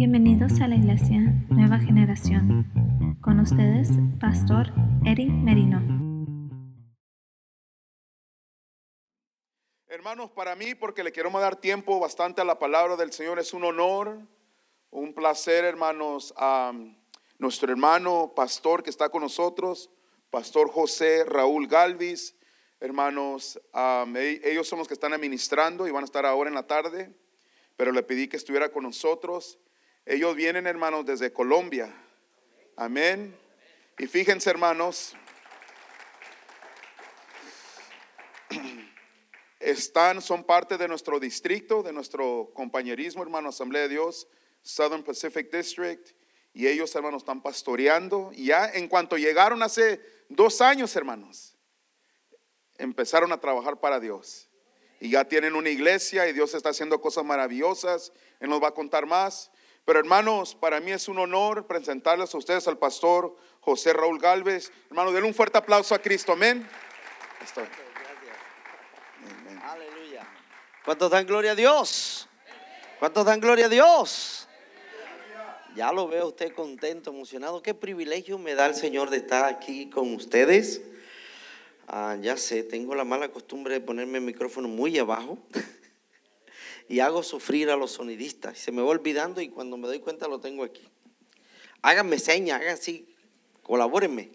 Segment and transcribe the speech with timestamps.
[0.00, 3.18] Bienvenidos a la Iglesia Nueva Generación.
[3.20, 4.72] Con ustedes, Pastor
[5.04, 5.82] Eric Merino.
[9.88, 13.52] Hermanos, para mí, porque le quiero dar tiempo bastante a la palabra del Señor, es
[13.52, 14.20] un honor,
[14.88, 16.72] un placer, hermanos, a
[17.38, 19.90] nuestro hermano pastor que está con nosotros,
[20.30, 22.34] Pastor José Raúl Galvis.
[22.80, 23.60] Hermanos,
[24.16, 27.14] e- ellos son los que están administrando y van a estar ahora en la tarde,
[27.76, 29.58] pero le pedí que estuviera con nosotros.
[30.06, 31.94] Ellos vienen, hermanos, desde Colombia.
[32.76, 33.36] Amén.
[33.98, 35.14] Y fíjense, hermanos,
[39.60, 44.26] están, son parte de nuestro distrito, de nuestro compañerismo, hermano, Asamblea de Dios,
[44.62, 46.14] Southern Pacific District,
[46.52, 48.30] y ellos, hermanos, están pastoreando.
[48.34, 51.56] Y ya en cuanto llegaron hace dos años, hermanos,
[52.78, 54.48] empezaron a trabajar para Dios.
[54.98, 58.12] Y ya tienen una iglesia y Dios está haciendo cosas maravillosas.
[58.40, 59.50] Él nos va a contar más.
[59.84, 64.72] Pero hermanos, para mí es un honor presentarles a ustedes al pastor José Raúl Galvez.
[64.88, 66.32] Hermano, denle un fuerte aplauso a Cristo.
[66.32, 66.68] Amén.
[67.38, 67.66] Pastor.
[69.64, 70.26] Aleluya.
[70.84, 72.28] ¿Cuántos dan gloria a Dios?
[72.98, 74.48] ¿Cuántos dan gloria a Dios?
[75.74, 77.62] Ya lo veo usted contento, emocionado.
[77.62, 80.82] Qué privilegio me da el Señor de estar aquí con ustedes.
[81.86, 85.38] Ah, ya sé, tengo la mala costumbre de ponerme el micrófono muy abajo
[86.90, 88.58] y hago sufrir a los sonidistas.
[88.58, 90.82] Se me va olvidando y cuando me doy cuenta lo tengo aquí.
[91.82, 93.06] Háganme señas, hagan así,
[93.62, 94.32] colabórenme.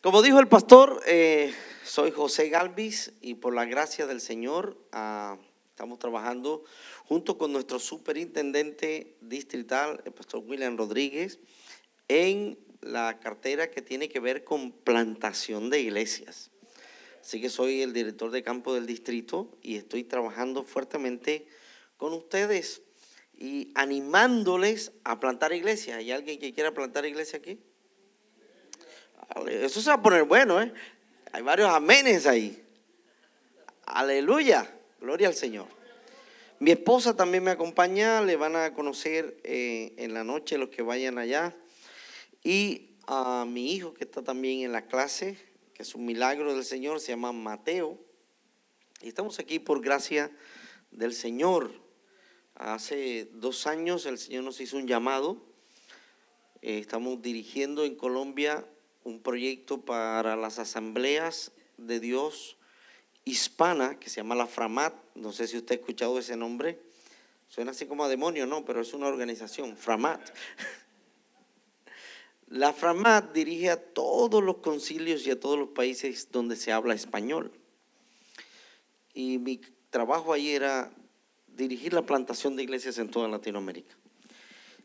[0.00, 5.36] Como dijo el pastor, eh, soy José Galvis y por la gracia del Señor ah,
[5.70, 6.62] estamos trabajando
[7.06, 11.40] junto con nuestro superintendente distrital, el pastor William Rodríguez,
[12.06, 16.52] en la cartera que tiene que ver con plantación de iglesias.
[17.20, 21.46] Así que soy el director de campo del distrito y estoy trabajando fuertemente
[21.96, 22.82] con ustedes
[23.36, 25.98] y animándoles a plantar iglesias.
[25.98, 27.58] ¿Hay alguien que quiera plantar iglesia aquí?
[29.46, 30.72] Eso se va a poner bueno, ¿eh?
[31.32, 32.64] Hay varios amenes ahí.
[33.84, 34.74] Aleluya.
[35.00, 35.66] Gloria al Señor.
[36.58, 40.82] Mi esposa también me acompaña, le van a conocer eh, en la noche los que
[40.82, 41.54] vayan allá.
[42.42, 45.38] Y a mi hijo que está también en la clase,
[45.78, 48.00] que es un milagro del Señor, se llama Mateo.
[49.00, 50.28] Y estamos aquí por gracia
[50.90, 51.70] del Señor.
[52.56, 55.40] Hace dos años el Señor nos hizo un llamado.
[56.62, 58.66] Eh, estamos dirigiendo en Colombia
[59.04, 62.56] un proyecto para las asambleas de Dios
[63.24, 64.94] hispana que se llama la FRAMAT.
[65.14, 66.80] No sé si usted ha escuchado ese nombre.
[67.46, 70.28] Suena así como a demonio, no, pero es una organización, FRAMAT.
[72.50, 76.94] La FRAMAT dirige a todos los concilios y a todos los países donde se habla
[76.94, 77.52] español.
[79.12, 79.60] Y mi
[79.90, 80.90] trabajo ahí era
[81.46, 83.94] dirigir la plantación de iglesias en toda Latinoamérica.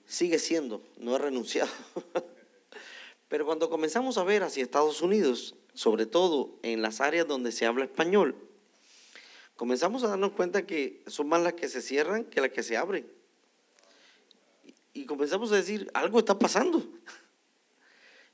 [0.06, 1.72] Sigue siendo, no he renunciado.
[3.30, 7.66] Pero cuando comenzamos a ver hacia Estados Unidos, sobre todo en las áreas donde se
[7.66, 8.36] habla español,
[9.56, 12.76] comenzamos a darnos cuenta que son más las que se cierran que las que se
[12.76, 13.10] abren.
[14.94, 16.86] Y comenzamos a decir, algo está pasando.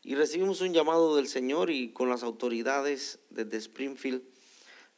[0.09, 4.23] Y recibimos un llamado del Señor y con las autoridades desde Springfield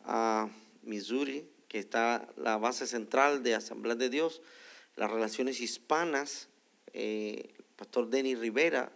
[0.05, 0.49] a
[0.83, 4.41] Missouri, que está la base central de Asamblea de Dios,
[4.95, 6.47] las relaciones hispanas,
[6.93, 8.93] eh, el pastor Denis Rivera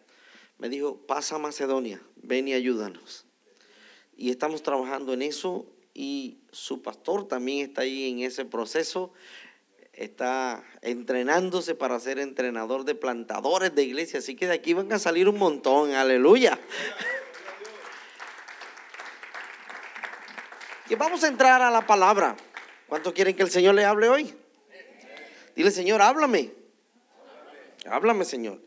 [0.57, 3.25] me dijo, pasa a Macedonia, ven y ayúdanos.
[4.15, 9.11] Y estamos trabajando en eso y su pastor también está ahí en ese proceso,
[9.95, 14.99] está entrenándose para ser entrenador de plantadores de iglesia, así que de aquí van a
[14.99, 16.59] salir un montón, aleluya.
[20.89, 22.35] Y vamos a entrar a la palabra.
[22.87, 24.35] ¿Cuántos quieren que el Señor le hable hoy?
[25.55, 26.51] Dile, Señor, háblame.
[27.89, 28.59] Háblame, Señor.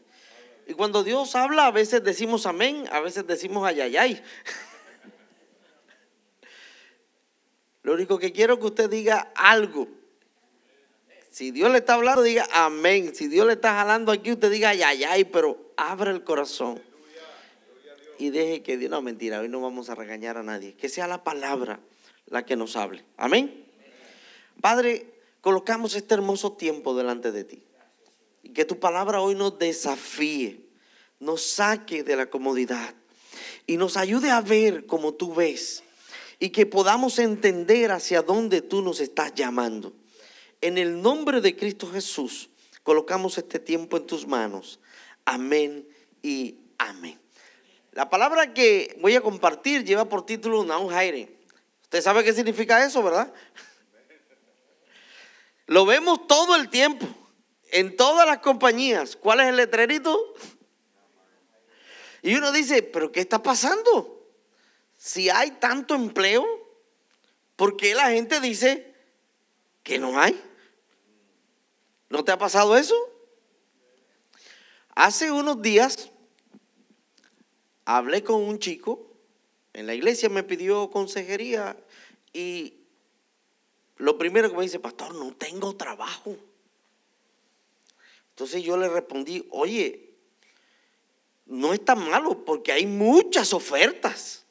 [0.67, 4.23] Y cuando Dios habla, a veces decimos amén, a veces decimos ayayay.
[7.83, 9.98] Lo único que quiero es que usted diga algo.
[11.31, 13.15] Si Dios le está hablando, diga amén.
[13.15, 16.81] Si Dios le está jalando aquí, usted diga ayayay, pero abra el corazón.
[18.19, 20.75] Y deje que Dios, no mentira, hoy no vamos a regañar a nadie.
[20.75, 21.81] Que sea la palabra
[22.27, 23.05] la que nos hable.
[23.17, 23.65] Amén.
[24.61, 25.07] Padre,
[25.41, 27.63] colocamos este hermoso tiempo delante de ti.
[28.43, 30.61] Y que tu palabra hoy nos desafíe,
[31.21, 32.95] nos saque de la comodidad
[33.67, 35.85] y nos ayude a ver como tú ves
[36.39, 39.93] y que podamos entender hacia dónde tú nos estás llamando.
[40.61, 42.51] En el nombre de Cristo Jesús,
[42.83, 44.81] colocamos este tiempo en tus manos.
[45.25, 45.87] Amén
[46.23, 47.21] y amén.
[47.93, 51.37] La palabra que voy a compartir lleva por título Naum Haire.
[51.83, 53.33] Usted sabe qué significa eso, ¿verdad?
[55.67, 57.07] Lo vemos todo el tiempo.
[57.71, 60.35] en todas las compañías, ¿cuál es el letrerito?
[62.23, 64.27] Y uno dice, pero ¿qué está pasando?
[64.97, 66.47] Si hay tanto empleo,
[67.57, 68.95] ¿por qué la gente dice
[69.83, 70.48] que no hay?
[72.11, 72.95] ¿No te ha pasado eso?
[74.95, 76.11] Hace unos días
[77.85, 79.13] hablé con un chico,
[79.73, 81.77] en la iglesia me pidió consejería
[82.33, 82.75] y
[83.97, 86.37] lo primero que me dice, pastor, no tengo trabajo.
[88.31, 90.15] Entonces yo le respondí, oye,
[91.47, 94.45] no es tan malo porque hay muchas ofertas.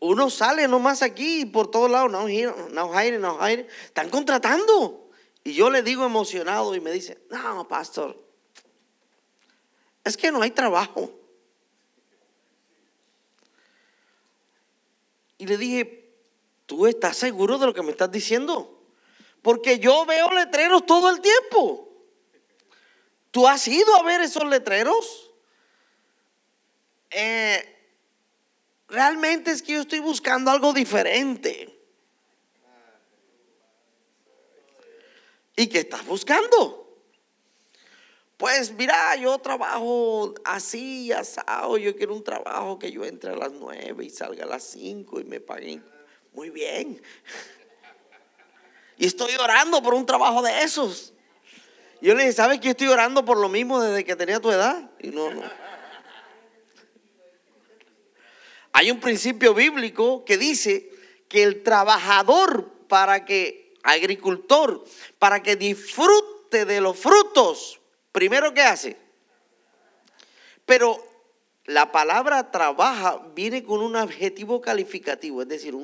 [0.00, 3.68] Uno sale nomás aquí y por todos lados, no no no hire.
[3.84, 5.07] Están contratando.
[5.48, 8.22] Y yo le digo emocionado y me dice, no, pastor,
[10.04, 11.10] es que no hay trabajo.
[15.38, 16.12] Y le dije,
[16.66, 18.78] ¿tú estás seguro de lo que me estás diciendo?
[19.40, 21.96] Porque yo veo letreros todo el tiempo.
[23.30, 25.30] ¿Tú has ido a ver esos letreros?
[27.08, 27.94] Eh,
[28.86, 31.77] realmente es que yo estoy buscando algo diferente.
[35.58, 37.02] ¿Y qué estás buscando?
[38.36, 41.76] Pues mira, yo trabajo así, asado.
[41.78, 45.18] Yo quiero un trabajo que yo entre a las nueve y salga a las cinco
[45.18, 45.84] y me paguen
[46.32, 47.02] muy bien.
[48.98, 51.12] Y estoy orando por un trabajo de esos.
[52.00, 54.88] Yo le dije, ¿sabes que estoy orando por lo mismo desde que tenía tu edad?
[55.00, 55.42] Y no, no.
[58.72, 60.88] Hay un principio bíblico que dice
[61.28, 64.84] que el trabajador para que, agricultor,
[65.18, 67.80] para que disfrute de los frutos,
[68.12, 68.96] primero ¿qué hace?
[70.64, 71.04] Pero
[71.64, 75.74] la palabra trabaja viene con un adjetivo calificativo, es decir,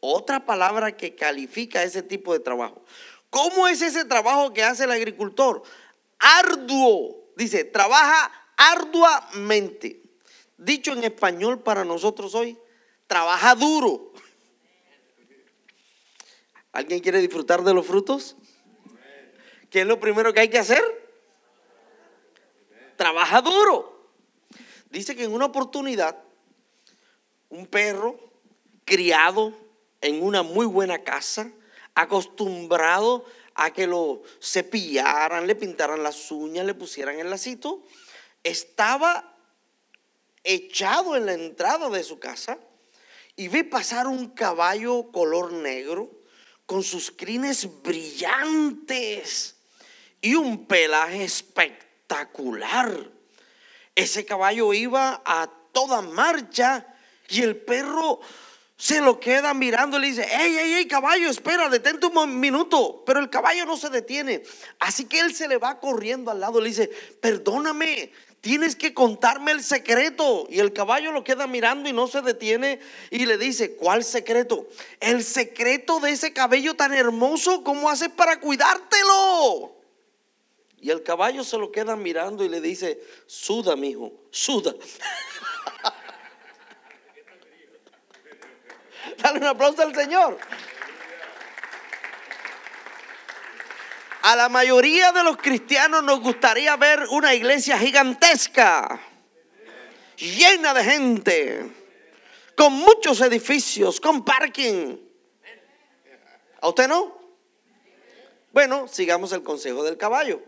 [0.00, 2.82] otra palabra que califica ese tipo de trabajo.
[3.30, 5.62] ¿Cómo es ese trabajo que hace el agricultor?
[6.18, 7.24] Arduo.
[7.36, 10.00] Dice, trabaja arduamente.
[10.56, 12.56] Dicho en español para nosotros hoy,
[13.06, 14.12] trabaja duro.
[16.74, 18.34] ¿Alguien quiere disfrutar de los frutos?
[19.70, 20.82] ¿Qué es lo primero que hay que hacer?
[22.96, 24.10] Trabaja duro.
[24.90, 26.18] Dice que en una oportunidad,
[27.48, 28.18] un perro
[28.84, 29.56] criado
[30.00, 31.48] en una muy buena casa,
[31.94, 33.24] acostumbrado
[33.54, 37.84] a que lo cepillaran, le pintaran las uñas, le pusieran el lacito,
[38.42, 39.32] estaba
[40.42, 42.58] echado en la entrada de su casa
[43.36, 46.23] y ve pasar un caballo color negro
[46.66, 49.56] con sus crines brillantes
[50.20, 53.10] y un pelaje espectacular.
[53.94, 56.86] Ese caballo iba a toda marcha
[57.28, 58.20] y el perro
[58.76, 63.04] se lo queda mirando y le dice, hey, hey, hey, caballo, espera, detente un minuto.
[63.06, 64.42] Pero el caballo no se detiene.
[64.80, 66.90] Así que él se le va corriendo al lado y le dice,
[67.20, 68.10] perdóname,
[68.44, 70.46] tienes que contarme el secreto.
[70.50, 72.78] Y el caballo lo queda mirando y no se detiene
[73.10, 74.68] y le dice, ¿cuál secreto?
[75.00, 79.74] El secreto de ese cabello tan hermoso, ¿cómo haces para cuidártelo?
[80.78, 84.74] Y el caballo se lo queda mirando y le dice, suda, mijo, suda.
[89.22, 90.36] Dale un aplauso al Señor.
[94.24, 98.98] A la mayoría de los cristianos nos gustaría ver una iglesia gigantesca,
[100.16, 101.72] llena de gente,
[102.56, 104.96] con muchos edificios, con parking.
[106.58, 107.20] ¿A usted no?
[108.50, 110.40] Bueno, sigamos el consejo del caballo.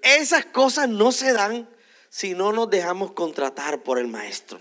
[0.00, 1.68] Esas cosas no se dan
[2.08, 4.58] si no nos dejamos contratar por el maestro.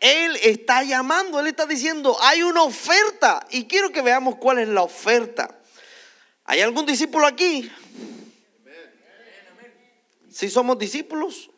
[0.00, 4.68] Él está llamando, Él está diciendo, hay una oferta y quiero que veamos cuál es
[4.68, 5.58] la oferta.
[6.44, 7.70] ¿Hay algún discípulo aquí?
[10.30, 11.50] ¿Si somos discípulos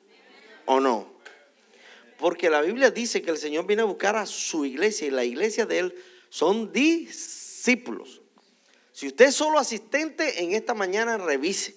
[0.66, 1.18] o no?
[2.18, 5.24] Porque la Biblia dice que el Señor viene a buscar a su iglesia y la
[5.24, 8.22] iglesia de Él son discípulos.
[8.92, 11.76] Si usted es solo asistente, en esta mañana revise.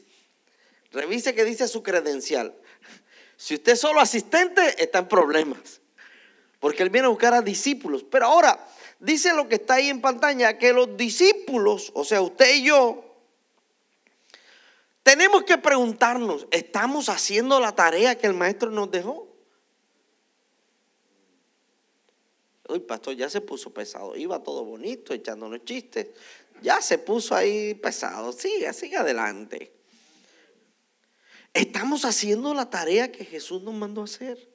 [0.92, 2.56] Revise que dice su credencial.
[3.38, 5.81] Si usted es solo asistente, está en problemas.
[6.62, 8.06] Porque Él viene a buscar a discípulos.
[8.10, 8.66] Pero ahora,
[9.00, 13.04] dice lo que está ahí en pantalla, que los discípulos, o sea, usted y yo,
[15.02, 19.28] tenemos que preguntarnos, ¿estamos haciendo la tarea que el maestro nos dejó?
[22.70, 24.16] Uy, pastor, ya se puso pesado.
[24.16, 26.10] Iba todo bonito, echándonos chistes.
[26.62, 28.32] Ya se puso ahí pesado.
[28.32, 29.74] Sigue, sigue adelante.
[31.56, 34.51] Estamos haciendo la tarea que Jesús nos mandó a hacer.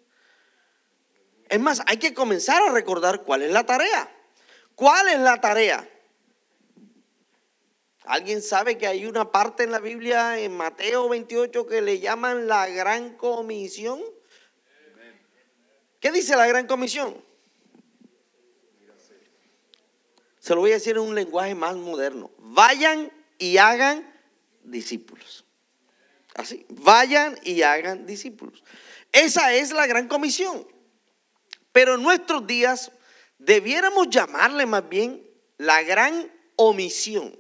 [1.49, 4.11] Es más, hay que comenzar a recordar cuál es la tarea.
[4.75, 5.88] ¿Cuál es la tarea?
[8.05, 12.47] ¿Alguien sabe que hay una parte en la Biblia, en Mateo 28, que le llaman
[12.47, 14.00] la gran comisión?
[16.00, 17.25] ¿Qué dice la gran comisión?
[20.38, 22.31] Se lo voy a decir en un lenguaje más moderno.
[22.38, 24.09] Vayan y hagan
[24.62, 25.45] discípulos.
[26.35, 28.62] Así, vayan y hagan discípulos.
[29.11, 30.75] Esa es la gran comisión.
[31.76, 32.90] Pero en nuestros días
[33.37, 35.23] debiéramos llamarle más bien
[35.59, 37.38] la gran omisión.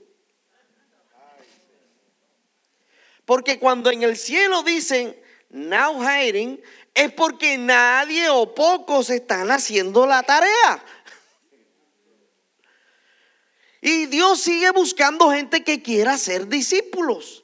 [3.24, 6.60] Porque cuando en el cielo dicen now hiding,
[6.92, 10.84] es porque nadie o pocos están haciendo la tarea.
[13.80, 17.42] Y Dios sigue buscando gente que quiera ser discípulos.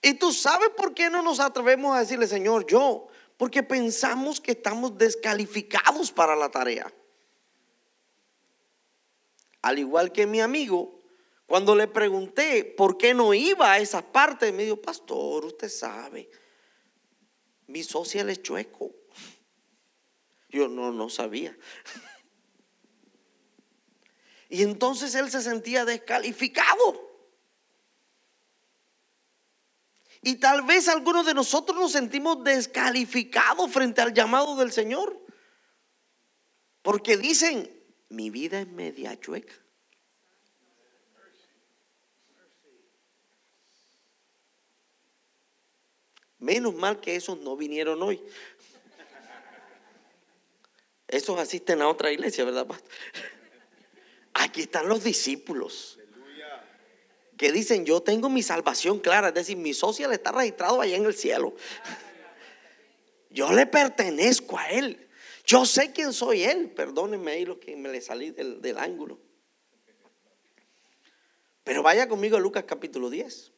[0.00, 4.52] Y tú sabes por qué no nos atrevemos a decirle, Señor, yo, porque pensamos que
[4.52, 6.92] estamos descalificados para la tarea.
[9.62, 11.02] Al igual que mi amigo
[11.52, 16.30] cuando le pregunté por qué no iba a esas partes, me dijo, pastor, usted sabe,
[17.66, 18.90] mi social es chueco.
[20.48, 21.54] Yo no, no sabía.
[24.48, 27.11] Y entonces él se sentía descalificado.
[30.22, 35.20] Y tal vez algunos de nosotros nos sentimos descalificados frente al llamado del Señor.
[36.80, 37.68] Porque dicen,
[38.08, 39.54] mi vida es media chueca.
[46.38, 48.22] Menos mal que esos no vinieron hoy.
[51.08, 52.90] Esos asisten a otra iglesia, ¿verdad, pastor?
[54.34, 55.98] Aquí están los discípulos
[57.42, 61.04] que dicen, yo tengo mi salvación clara, es decir, mi social está registrado allá en
[61.04, 61.56] el cielo.
[63.30, 65.08] Yo le pertenezco a Él.
[65.44, 66.70] Yo sé quién soy Él.
[66.70, 69.18] Perdónenme ahí lo que me le salí del, del ángulo.
[71.64, 73.50] Pero vaya conmigo a Lucas capítulo 10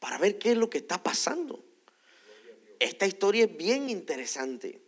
[0.00, 1.64] para ver qué es lo que está pasando.
[2.80, 4.82] Esta historia es bien interesante.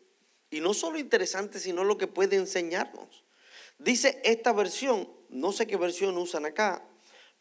[0.51, 3.23] Y no solo interesante, sino lo que puede enseñarnos.
[3.79, 6.85] Dice esta versión, no sé qué versión usan acá,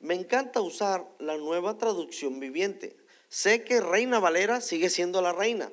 [0.03, 2.95] me encanta usar la nueva traducción viviente.
[3.29, 5.71] Sé que Reina Valera sigue siendo la reina.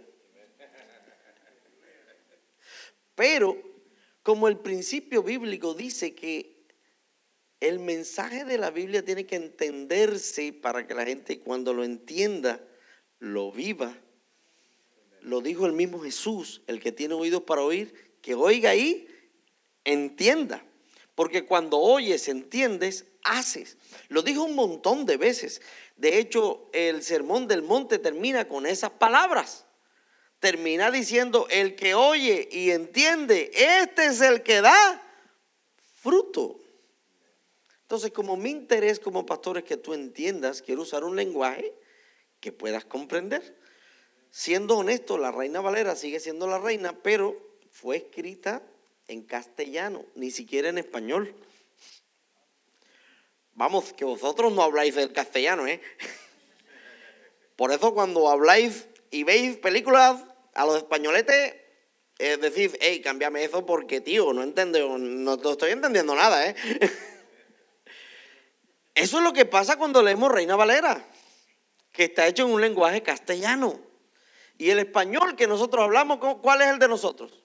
[3.14, 3.60] Pero
[4.22, 6.64] como el principio bíblico dice que
[7.60, 12.64] el mensaje de la Biblia tiene que entenderse para que la gente cuando lo entienda,
[13.18, 13.94] lo viva
[15.22, 19.06] lo dijo el mismo Jesús, el que tiene oídos para oír, que oiga ahí,
[19.84, 20.64] entienda.
[21.20, 23.76] Porque cuando oyes, entiendes, haces.
[24.08, 25.60] Lo dijo un montón de veces.
[25.98, 29.66] De hecho, el sermón del monte termina con esas palabras.
[30.38, 35.02] Termina diciendo, el que oye y entiende, este es el que da
[35.96, 36.58] fruto.
[37.82, 41.74] Entonces, como mi interés como pastor es que tú entiendas, quiero usar un lenguaje
[42.40, 43.60] que puedas comprender.
[44.30, 47.36] Siendo honesto, la Reina Valera sigue siendo la reina, pero
[47.70, 48.62] fue escrita
[49.10, 51.34] en castellano, ni siquiera en español.
[53.54, 55.80] Vamos, que vosotros no habláis del castellano, ¿eh?
[57.56, 60.22] Por eso cuando habláis y veis películas
[60.54, 61.56] a los españoletes,
[62.18, 66.54] es decir, hey, cámbiame eso porque, tío, no entiendo, no, no estoy entendiendo nada, ¿eh?
[68.94, 71.06] Eso es lo que pasa cuando leemos Reina Valera,
[71.90, 73.80] que está hecho en un lenguaje castellano.
[74.58, 77.39] Y el español que nosotros hablamos, ¿cuál es el de nosotros?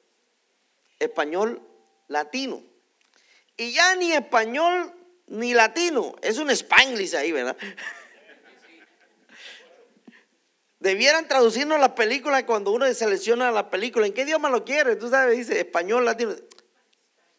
[0.99, 1.61] Español
[2.07, 2.63] latino.
[3.57, 4.93] Y ya ni español
[5.27, 7.57] ni latino, es un spanglish ahí, ¿verdad?
[10.79, 14.05] Debieran traducirnos las películas cuando uno selecciona la película.
[14.05, 14.95] ¿En qué idioma lo quiere?
[14.97, 16.35] Tú sabes, dice español, latino.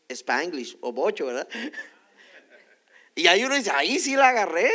[0.08, 1.48] Spanglish o bocho, ¿verdad?
[3.18, 4.70] Y ahí uno dice, ahí sí la agarré.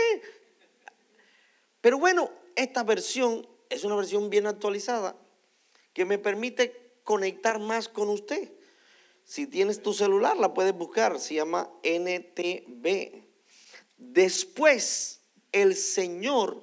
[1.80, 5.16] Pero bueno, esta versión es una versión bien actualizada
[5.94, 8.52] que me permite conectar más con usted.
[9.32, 13.24] Si tienes tu celular, la puedes buscar, se llama NTV.
[13.96, 15.22] Después,
[15.54, 16.62] el Señor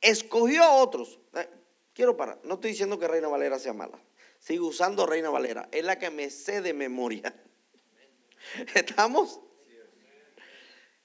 [0.00, 1.20] escogió a otros.
[1.34, 1.46] Eh,
[1.92, 4.02] quiero parar, no estoy diciendo que Reina Valera sea mala.
[4.38, 7.38] Sigo usando Reina Valera, es la que me sé de memoria.
[8.74, 9.42] ¿Estamos?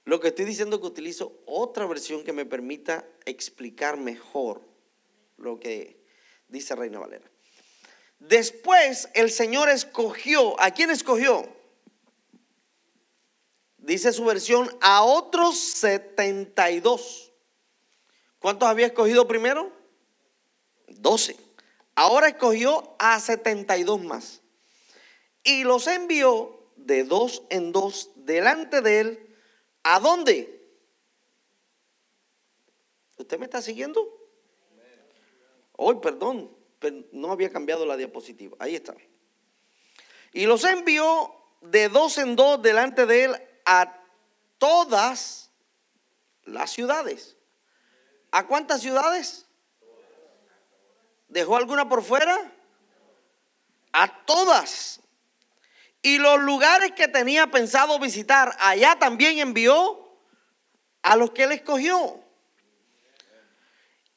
[0.06, 4.62] Lo que estoy diciendo es que utilizo otra versión que me permita explicar mejor
[5.36, 6.02] lo que
[6.48, 7.30] dice Reina Valera.
[8.18, 11.48] Después el Señor escogió, ¿a quién escogió?
[13.78, 17.32] Dice su versión, a otros 72.
[18.38, 19.72] ¿Cuántos había escogido primero?
[20.88, 21.36] 12.
[21.94, 24.42] Ahora escogió a 72 más.
[25.42, 29.36] Y los envió de dos en dos delante de él.
[29.82, 30.58] ¿A dónde?
[33.16, 34.06] ¿Usted me está siguiendo?
[35.76, 38.56] Hoy, perdón, pero no había cambiado la diapositiva.
[38.60, 38.94] Ahí está.
[40.32, 44.00] Y los envió de dos en dos delante de él a
[44.58, 45.50] todas
[46.44, 47.36] las ciudades.
[48.30, 49.46] ¿A cuántas ciudades?
[51.28, 52.52] ¿Dejó alguna por fuera?
[53.92, 55.00] A todas.
[56.02, 60.16] Y los lugares que tenía pensado visitar, allá también envió
[61.02, 62.22] a los que él escogió.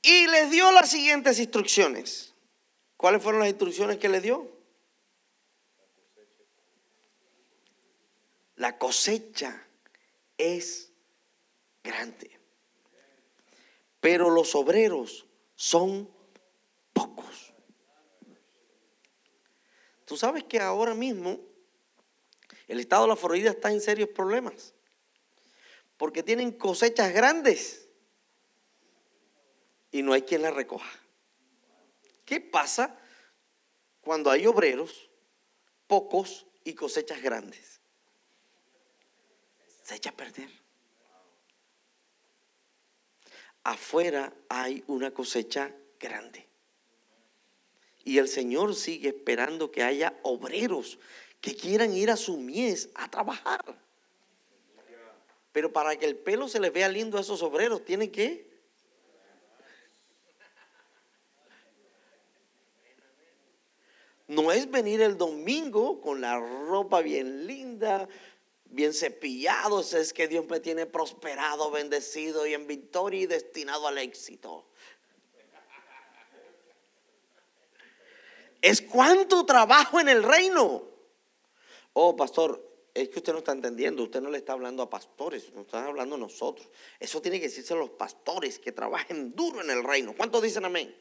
[0.01, 2.30] Y les dio las siguientes instrucciones.
[3.01, 4.47] ¿Cuáles fueron las instrucciones que le dio?
[8.57, 9.65] La cosecha
[10.37, 10.91] es
[11.83, 12.39] grande,
[13.99, 16.07] pero los obreros son
[16.93, 17.55] pocos.
[20.05, 21.39] Tú sabes que ahora mismo
[22.67, 24.75] el estado de la Florida está en serios problemas,
[25.97, 27.89] porque tienen cosechas grandes
[29.89, 31.00] y no hay quien las recoja.
[32.31, 32.97] ¿Qué pasa
[33.99, 35.09] cuando hay obreros,
[35.85, 37.81] pocos y cosechas grandes?
[39.83, 40.49] Se echa a perder.
[43.65, 46.47] Afuera hay una cosecha grande.
[48.05, 50.99] Y el Señor sigue esperando que haya obreros
[51.41, 53.77] que quieran ir a su mies a trabajar.
[55.51, 58.50] Pero para que el pelo se les vea lindo a esos obreros, tienen que
[64.31, 68.07] No es venir el domingo con la ropa bien linda,
[68.63, 69.81] bien cepillado.
[69.81, 74.65] Es que Dios me tiene prosperado, bendecido y en victoria y destinado al éxito.
[78.61, 80.87] Es cuánto trabajo en el reino.
[81.91, 84.03] Oh, pastor, es que usted no está entendiendo.
[84.03, 86.69] Usted no le está hablando a pastores, nos está hablando a nosotros.
[87.01, 90.15] Eso tiene que decirse a los pastores que trabajen duro en el reino.
[90.15, 90.95] ¿Cuántos dicen amén?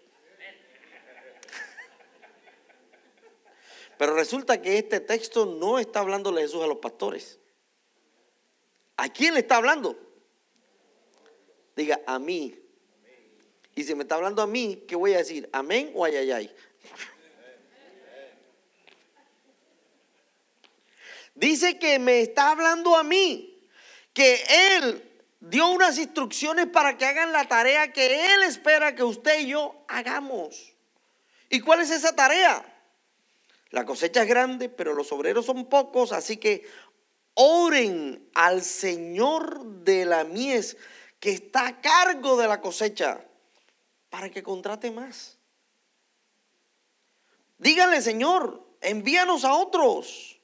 [4.01, 7.39] Pero resulta que este texto no está hablándole Jesús a los pastores.
[8.97, 9.95] ¿A quién le está hablando?
[11.77, 12.59] Diga, a mí.
[13.75, 15.51] Y si me está hablando a mí, ¿qué voy a decir?
[15.53, 16.51] ¿Amén o ayayay?
[21.35, 23.63] Dice que me está hablando a mí,
[24.15, 24.43] que
[24.79, 29.49] Él dio unas instrucciones para que hagan la tarea que Él espera que usted y
[29.49, 30.73] yo hagamos.
[31.51, 32.70] ¿Y cuál es esa tarea?
[33.71, 36.67] La cosecha es grande, pero los obreros son pocos, así que
[37.35, 40.77] oren al Señor de la mies
[41.21, 43.25] que está a cargo de la cosecha
[44.09, 45.39] para que contrate más.
[47.59, 50.41] Díganle, Señor, envíanos a otros.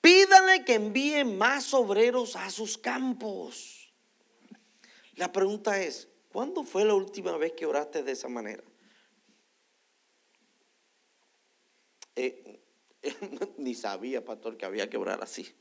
[0.00, 3.92] Pídale que envíe más obreros a sus campos.
[5.14, 8.62] La pregunta es, ¿cuándo fue la última vez que oraste de esa manera?
[12.16, 12.60] Eh,
[13.58, 15.54] ni sabía, pastor, que había que orar así.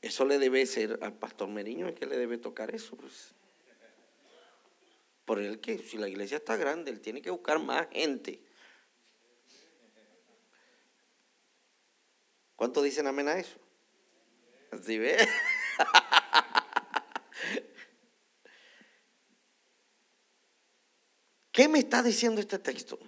[0.00, 2.96] Eso le debe ser al pastor Meriño, es que le debe tocar eso.
[2.96, 3.34] Pues.
[5.24, 8.42] Por el que, si la iglesia está grande, él tiene que buscar más gente.
[12.56, 13.58] ¿Cuántos dicen amén a eso?
[14.70, 15.16] ¿Así ve?
[21.52, 22.98] ¿Qué me está diciendo este texto?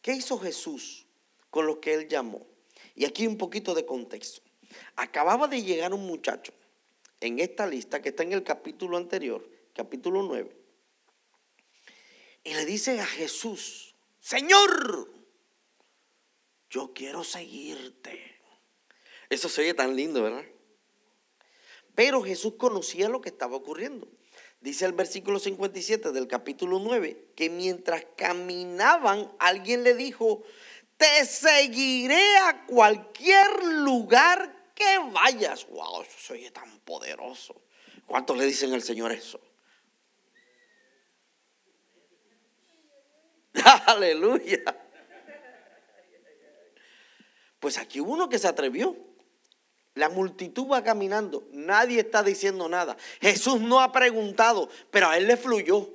[0.00, 1.07] ¿Qué hizo Jesús?
[1.50, 2.46] Con los que él llamó.
[2.94, 4.42] Y aquí un poquito de contexto.
[4.96, 6.52] Acababa de llegar un muchacho
[7.20, 10.54] en esta lista que está en el capítulo anterior, capítulo 9,
[12.44, 15.12] y le dice a Jesús, Señor,
[16.70, 18.40] yo quiero seguirte.
[19.28, 20.44] Eso se oye tan lindo, ¿verdad?
[21.94, 24.08] Pero Jesús conocía lo que estaba ocurriendo.
[24.60, 30.42] Dice el versículo 57 del capítulo 9 que mientras caminaban alguien le dijo,
[30.98, 35.66] te seguiré a cualquier lugar que vayas.
[35.68, 37.62] Wow, eso se oye tan poderoso.
[38.04, 39.40] ¿Cuántos le dicen al Señor eso?
[43.86, 44.62] Aleluya.
[47.60, 48.96] Pues aquí hubo uno que se atrevió.
[49.94, 51.48] La multitud va caminando.
[51.52, 52.96] Nadie está diciendo nada.
[53.20, 55.90] Jesús no ha preguntado, pero a él le fluyó.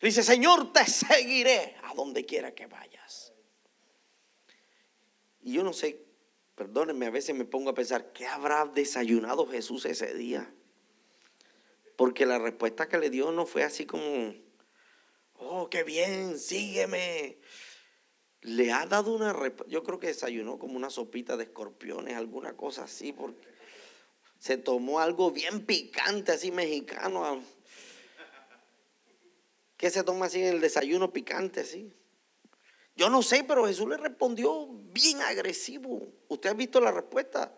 [0.00, 2.96] Dice, Señor, te seguiré a donde quiera que vaya.
[5.46, 6.04] Y yo no sé,
[6.56, 10.52] perdónenme, a veces me pongo a pensar, ¿qué habrá desayunado Jesús ese día?
[11.94, 14.34] Porque la respuesta que le dio no fue así como,
[15.34, 17.38] oh, qué bien, sígueme.
[18.40, 22.56] Le ha dado una respuesta, yo creo que desayunó como una sopita de escorpiones, alguna
[22.56, 23.46] cosa así, porque
[24.40, 27.40] se tomó algo bien picante, así mexicano.
[29.76, 31.94] ¿Qué se toma así en el desayuno picante así?
[32.96, 36.08] Yo no sé, pero Jesús le respondió bien agresivo.
[36.28, 37.52] ¿Usted ha visto la respuesta?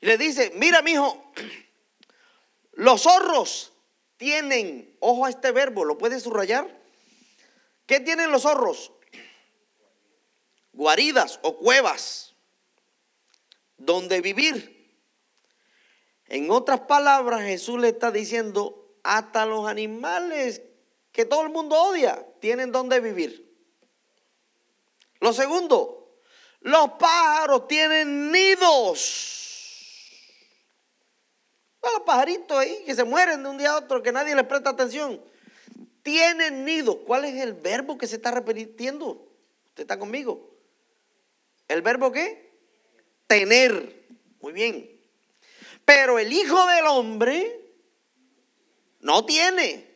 [0.00, 1.32] Y le dice, mira, mi hijo,
[2.72, 3.72] los zorros
[4.16, 6.76] tienen, ojo a este verbo, ¿lo puede subrayar?
[7.86, 8.92] ¿Qué tienen los zorros?
[10.72, 12.34] Guaridas o cuevas
[13.76, 14.74] donde vivir.
[16.26, 20.62] En otras palabras, Jesús le está diciendo, hasta los animales
[21.12, 23.45] que todo el mundo odia tienen donde vivir.
[25.20, 26.20] Lo segundo,
[26.60, 29.32] los pájaros tienen nidos.
[31.82, 34.70] Los pajaritos ahí que se mueren de un día a otro, que nadie les presta
[34.70, 35.22] atención.
[36.02, 36.98] Tienen nidos.
[37.06, 39.28] ¿Cuál es el verbo que se está repitiendo?
[39.66, 40.50] ¿Usted está conmigo?
[41.68, 42.52] ¿El verbo qué?
[43.26, 44.06] Tener.
[44.40, 44.90] Muy bien.
[45.84, 47.60] Pero el Hijo del Hombre
[49.00, 49.86] no tiene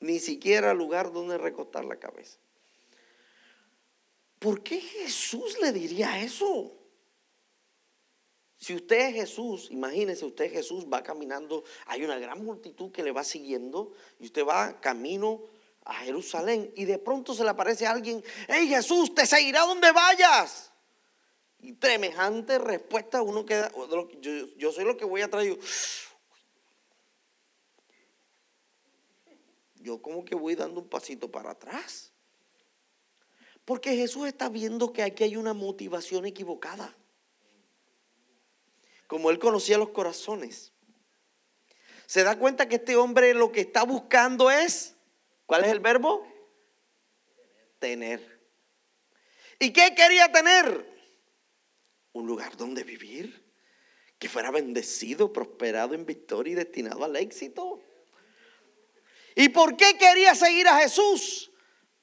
[0.00, 2.38] ni siquiera lugar donde recostar la cabeza.
[4.44, 6.70] ¿Por qué Jesús le diría eso?
[8.58, 13.10] Si usted es Jesús, imagínese usted Jesús va caminando, hay una gran multitud que le
[13.10, 15.46] va siguiendo y usted va camino
[15.86, 19.90] a Jerusalén y de pronto se le aparece a alguien, hey Jesús, te seguirá donde
[19.92, 20.70] vayas.
[21.60, 23.72] Y tremejante respuesta, uno queda,
[24.20, 25.58] yo, yo soy lo que voy a traer.
[29.76, 32.13] Yo como que voy dando un pasito para atrás.
[33.64, 36.94] Porque Jesús está viendo que aquí hay una motivación equivocada.
[39.06, 40.72] Como él conocía los corazones.
[42.06, 44.96] Se da cuenta que este hombre lo que está buscando es,
[45.46, 46.26] ¿cuál es el verbo?
[47.78, 48.42] Tener.
[49.58, 50.92] ¿Y qué quería tener?
[52.12, 53.50] Un lugar donde vivir,
[54.18, 57.82] que fuera bendecido, prosperado en victoria y destinado al éxito.
[59.34, 61.50] ¿Y por qué quería seguir a Jesús?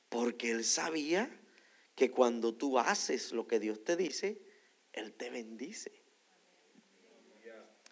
[0.09, 1.40] Porque él sabía
[2.01, 4.41] que cuando tú haces lo que Dios te dice,
[4.91, 5.91] Él te bendice.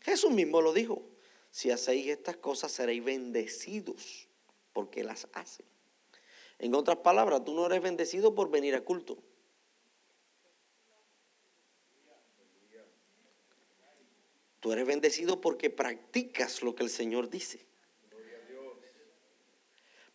[0.02, 1.08] Jesús mismo lo dijo,
[1.52, 4.28] si hacéis estas cosas seréis bendecidos
[4.74, 5.68] porque las hacen.
[6.58, 9.22] En otras palabras, tú no eres bendecido por venir a culto.
[14.60, 17.64] Tú eres bendecido porque practicas lo que el Señor dice.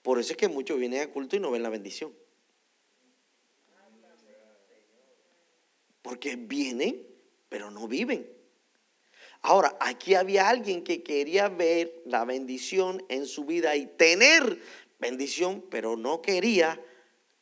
[0.03, 2.24] Por eso es que muchos vienen a culto y no ven la bendición.
[6.05, 7.03] Porque vienen,
[7.49, 8.31] pero no viven.
[9.41, 14.61] Ahora, aquí había alguien que quería ver la bendición en su vida y tener
[14.99, 16.79] bendición, pero no quería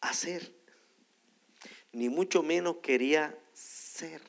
[0.00, 0.54] hacer.
[1.90, 4.22] Ni mucho menos quería ser.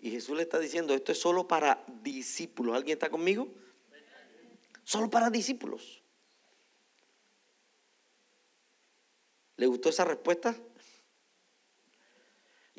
[0.00, 2.74] Y Jesús le está diciendo, esto es solo para discípulos.
[2.74, 3.46] ¿Alguien está conmigo?
[4.82, 6.02] Solo para discípulos.
[9.54, 10.56] ¿Le gustó esa respuesta?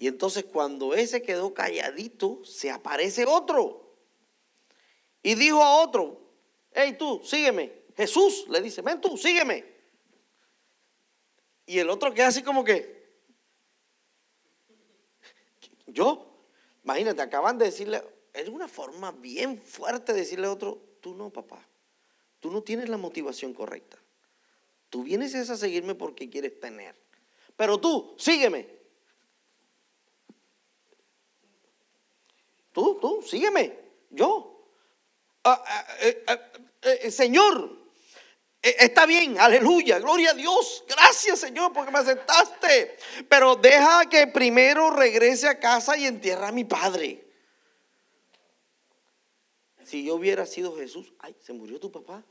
[0.01, 3.97] Y entonces cuando ese quedó calladito, se aparece otro.
[5.21, 6.21] Y dijo a otro,
[6.71, 7.83] hey tú, sígueme.
[7.97, 9.65] Jesús le dice, ven tú, sígueme.
[11.65, 13.09] Y el otro queda así como que,
[15.85, 16.45] yo,
[16.85, 21.29] imagínate, acaban de decirle, es una forma bien fuerte de decirle a otro, tú no,
[21.29, 21.67] papá,
[22.39, 24.01] tú no tienes la motivación correcta.
[24.89, 26.95] Tú vienes a seguirme porque quieres tener.
[27.57, 28.78] Pero tú, sígueme.
[32.79, 33.77] Tú, tú, sígueme.
[34.09, 34.65] Yo.
[35.43, 36.23] Ah, ah, eh,
[36.81, 37.77] eh, señor,
[38.61, 40.85] eh, está bien, aleluya, gloria a Dios.
[40.87, 42.95] Gracias, Señor, porque me aceptaste.
[43.27, 47.27] Pero deja que primero regrese a casa y entierra a mi padre.
[49.83, 52.23] Si yo hubiera sido Jesús, ay, se murió tu papá.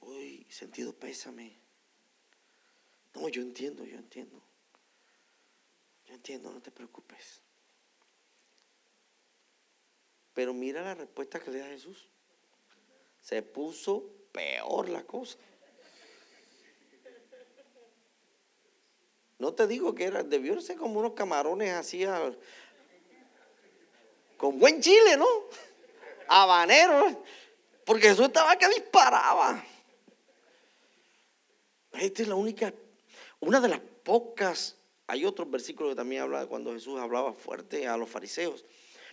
[0.00, 1.56] Uy, sentido pésame.
[3.14, 4.42] No, yo entiendo, yo entiendo.
[6.06, 7.42] Yo entiendo, no te preocupes.
[10.40, 12.08] Pero mira la respuesta que le da Jesús.
[13.20, 15.36] Se puso peor la cosa.
[19.38, 22.06] No te digo que era, debió ser como unos camarones así,
[24.38, 25.26] con buen chile, ¿no?
[26.26, 27.22] Habanero,
[27.84, 29.62] porque Jesús estaba que disparaba.
[31.92, 32.72] Esta es la única,
[33.40, 37.86] una de las pocas, hay otros versículos que también habla de cuando Jesús hablaba fuerte
[37.86, 38.64] a los fariseos.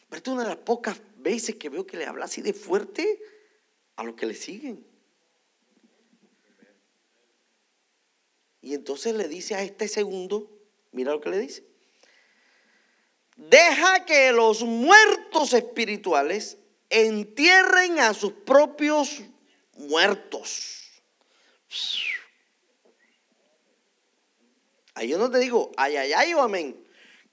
[0.09, 3.19] Pero es una de las pocas veces que veo que le habla así de fuerte
[3.95, 4.85] a los que le siguen.
[8.61, 10.51] Y entonces le dice a este segundo,
[10.91, 11.65] mira lo que le dice.
[13.35, 16.57] Deja que los muertos espirituales
[16.89, 19.21] entierren a sus propios
[19.77, 21.01] muertos.
[24.95, 26.86] Ahí yo no te digo, ay, ay, ay o amén.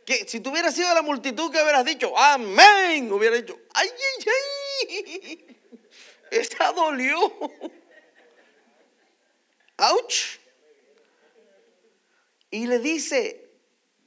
[0.04, 3.88] Que si tú hubieras sido de la multitud que hubieras dicho, amén, hubiera dicho, ay,
[3.88, 4.26] ay,
[4.90, 5.46] ay.
[6.30, 7.32] Esta dolió.
[9.78, 10.38] Ouch.
[12.50, 13.50] Y le dice,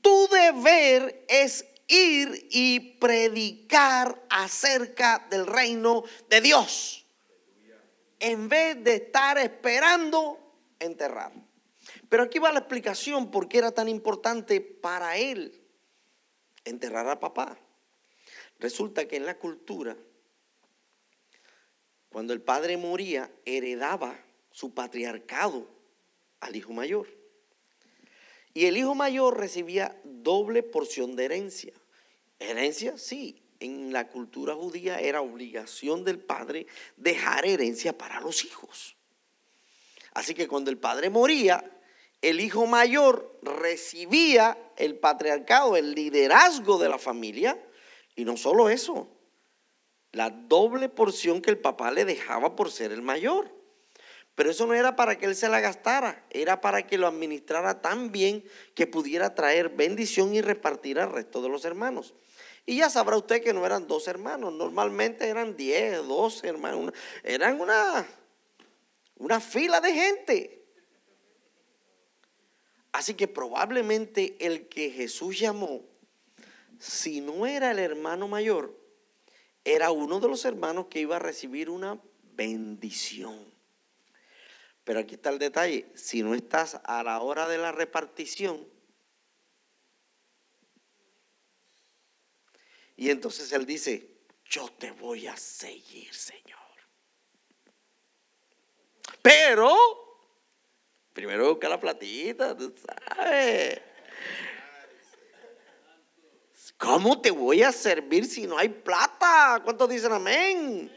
[0.01, 7.05] tu deber es ir y predicar acerca del reino de Dios.
[8.19, 10.39] En vez de estar esperando
[10.79, 11.31] enterrar.
[12.09, 15.56] Pero aquí va la explicación por qué era tan importante para él
[16.69, 17.57] enterrar a papá.
[18.59, 19.95] Resulta que en la cultura,
[22.09, 24.19] cuando el padre moría, heredaba
[24.51, 25.67] su patriarcado
[26.39, 27.07] al hijo mayor.
[28.53, 31.73] Y el hijo mayor recibía doble porción de herencia.
[32.39, 33.43] Herencia, sí.
[33.59, 38.95] En la cultura judía era obligación del padre dejar herencia para los hijos.
[40.13, 41.63] Así que cuando el padre moría,
[42.21, 47.59] el hijo mayor recibía el patriarcado, el liderazgo de la familia,
[48.15, 49.09] y no solo eso,
[50.11, 53.51] la doble porción que el papá le dejaba por ser el mayor.
[54.35, 57.81] Pero eso no era para que él se la gastara, era para que lo administrara
[57.81, 58.43] tan bien
[58.75, 62.13] que pudiera traer bendición y repartir al resto de los hermanos.
[62.63, 67.59] Y ya sabrá usted que no eran dos hermanos, normalmente eran diez, doce hermanos, eran
[67.59, 68.05] una,
[69.15, 70.66] una fila de gente.
[72.97, 75.85] Así que probablemente el que Jesús llamó,
[76.79, 78.75] si no era el hermano mayor,
[79.63, 82.01] era uno de los hermanos que iba a recibir una
[82.33, 83.53] bendición.
[84.83, 88.67] Pero aquí está el detalle, si no estás a la hora de la repartición,
[92.95, 94.09] y entonces él dice,
[94.43, 96.57] yo te voy a seguir, Señor.
[99.21, 100.06] Pero
[101.17, 103.81] Primero busca la platita, tú sabes.
[106.77, 109.59] ¿Cómo te voy a servir si no hay plata?
[109.63, 110.95] ¿Cuántos dicen amén?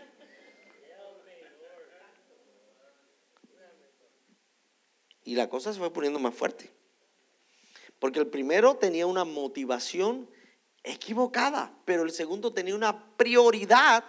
[5.24, 6.70] Y la cosa se fue poniendo más fuerte.
[7.98, 10.28] Porque el primero tenía una motivación
[10.82, 14.04] equivocada, pero el segundo tenía una prioridad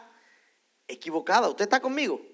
[0.90, 1.48] equivocada.
[1.48, 2.31] ¿Usted está conmigo?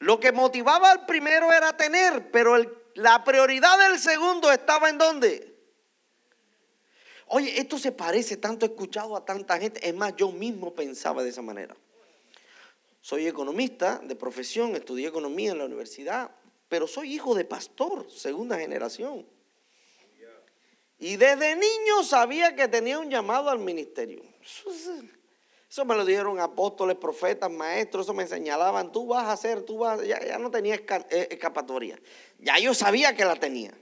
[0.00, 2.56] Lo que motivaba al primero era tener, pero
[2.94, 5.54] la prioridad del segundo estaba en dónde.
[7.26, 9.86] Oye, esto se parece tanto, escuchado a tanta gente.
[9.86, 11.76] Es más, yo mismo pensaba de esa manera.
[13.02, 16.30] Soy economista de profesión, estudié economía en la universidad,
[16.68, 19.26] pero soy hijo de pastor, segunda generación.
[20.98, 24.22] Y desde niño sabía que tenía un llamado al ministerio.
[25.70, 29.78] Eso me lo dieron apóstoles, profetas, maestros, eso me señalaban, tú vas a hacer, tú
[29.78, 31.96] vas, ya, ya no tenía eh, escapatoria.
[32.40, 33.72] Ya yo sabía que la tenía.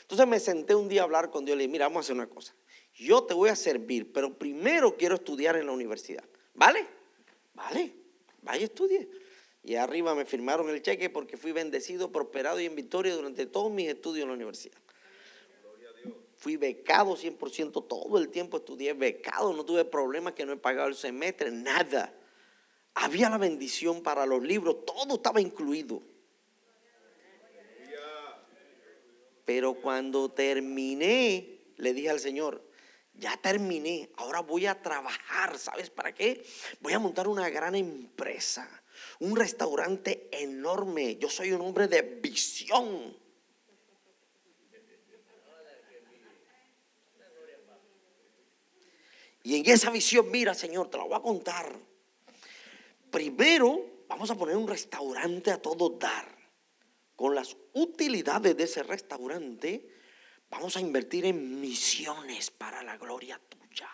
[0.00, 2.04] Entonces me senté un día a hablar con Dios y le dije, mira, vamos a
[2.06, 2.54] hacer una cosa.
[2.94, 6.24] Yo te voy a servir, pero primero quiero estudiar en la universidad.
[6.54, 6.86] ¿Vale?
[7.52, 7.94] Vale,
[8.40, 9.06] vaya estudie.
[9.62, 13.70] Y arriba me firmaron el cheque porque fui bendecido, prosperado y en victoria durante todos
[13.70, 14.78] mis estudios en la universidad.
[16.40, 20.88] Fui becado 100% todo el tiempo, estudié becado, no tuve problemas que no he pagado
[20.88, 22.14] el semestre, nada.
[22.94, 26.02] Había la bendición para los libros, todo estaba incluido.
[29.44, 32.64] Pero cuando terminé, le dije al Señor,
[33.12, 36.42] ya terminé, ahora voy a trabajar, ¿sabes para qué?
[36.80, 38.66] Voy a montar una gran empresa,
[39.18, 41.16] un restaurante enorme.
[41.16, 43.14] Yo soy un hombre de visión.
[49.42, 51.74] Y en esa visión, mira, Señor, te la voy a contar.
[53.10, 56.38] Primero, vamos a poner un restaurante a todo dar.
[57.16, 59.88] Con las utilidades de ese restaurante,
[60.50, 63.88] vamos a invertir en misiones para la gloria tuya.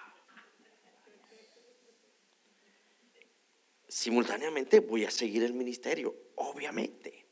[3.88, 7.26] Simultáneamente voy a seguir el ministerio, obviamente.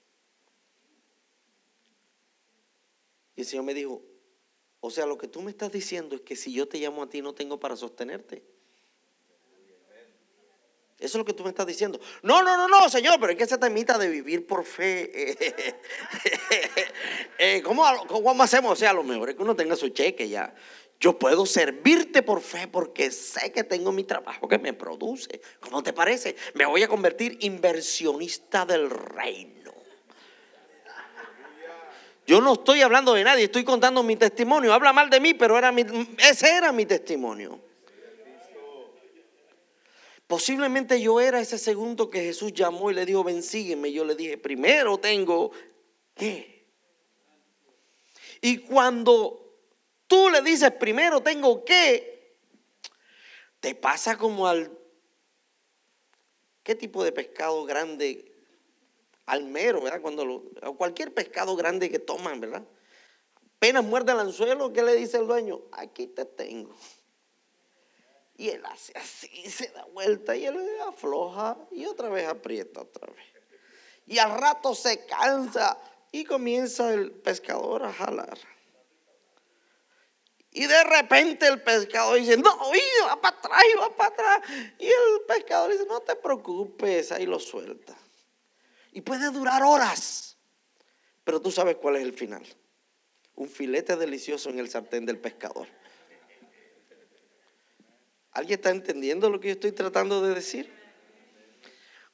[3.36, 4.02] Y el Señor me dijo,
[4.86, 7.08] o sea, lo que tú me estás diciendo es que si yo te llamo a
[7.08, 8.42] ti no tengo para sostenerte.
[10.98, 11.98] Eso es lo que tú me estás diciendo.
[12.22, 15.36] No, no, no, no, Señor, pero es que esa temita de vivir por fe.
[17.38, 18.72] Eh, ¿cómo, ¿Cómo hacemos?
[18.72, 20.54] O sea, lo mejor es que uno tenga su cheque ya.
[21.00, 25.40] Yo puedo servirte por fe porque sé que tengo mi trabajo que me produce.
[25.60, 26.36] ¿Cómo te parece?
[26.54, 29.63] Me voy a convertir inversionista del reino.
[32.26, 34.72] Yo no estoy hablando de nadie, estoy contando mi testimonio.
[34.72, 35.72] Habla mal de mí, pero era
[36.18, 37.60] ese era mi testimonio.
[40.26, 43.92] Posiblemente yo era ese segundo que Jesús llamó y le dijo, ven, sígueme.
[43.92, 45.52] Yo le dije, primero tengo
[46.14, 46.66] que.
[48.40, 49.44] Y cuando
[50.06, 52.38] tú le dices, primero tengo que,
[53.60, 54.70] te pasa como al...
[56.62, 58.33] ¿Qué tipo de pescado grande?
[59.26, 60.00] Almero, ¿verdad?
[60.00, 60.42] Cuando lo,
[60.76, 62.62] cualquier pescado grande que toman, ¿verdad?
[63.56, 65.62] Apenas muerde el anzuelo, ¿qué le dice el dueño?
[65.72, 66.74] Aquí te tengo.
[68.36, 73.12] Y él hace así, se da vuelta y él afloja y otra vez aprieta otra
[73.12, 73.24] vez.
[74.06, 75.78] Y al rato se cansa
[76.12, 78.38] y comienza el pescador a jalar.
[80.50, 82.56] Y de repente el pescador dice, no,
[83.08, 84.40] va para atrás y va para atrás.
[84.78, 87.96] Y el pescador dice, no te preocupes, ahí lo suelta.
[88.94, 90.38] Y puede durar horas.
[91.24, 92.42] Pero tú sabes cuál es el final.
[93.34, 95.68] Un filete delicioso en el sartén del pescador.
[98.30, 100.72] ¿Alguien está entendiendo lo que yo estoy tratando de decir?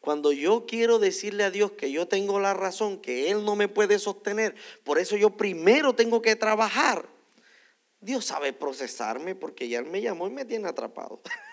[0.01, 3.69] Cuando yo quiero decirle a Dios que yo tengo la razón, que Él no me
[3.69, 7.07] puede sostener, por eso yo primero tengo que trabajar.
[8.01, 11.21] Dios sabe procesarme porque ya Él me llamó y me tiene atrapado.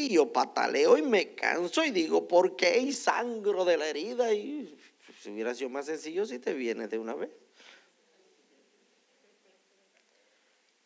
[0.00, 2.78] y yo pataleo y me canso y digo, ¿por qué?
[2.78, 4.32] Y sangro de la herida.
[4.32, 4.76] Y
[5.20, 7.30] si hubiera sido más sencillo si te vienes de una vez.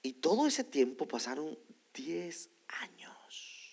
[0.02, 1.58] Y todo ese tiempo pasaron
[1.94, 3.70] 10 años.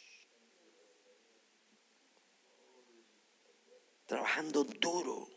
[4.06, 5.28] Trabajando duro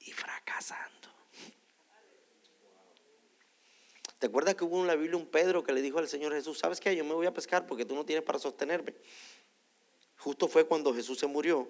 [0.00, 1.11] y fracasando.
[4.22, 6.56] ¿Te acuerdas que hubo en la Biblia un Pedro que le dijo al Señor Jesús,
[6.56, 6.94] ¿sabes qué?
[6.94, 8.94] Yo me voy a pescar porque tú no tienes para sostenerme.
[10.16, 11.68] Justo fue cuando Jesús se murió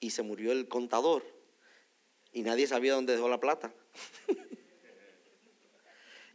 [0.00, 1.22] y se murió el contador
[2.32, 3.74] y nadie sabía dónde dejó la plata.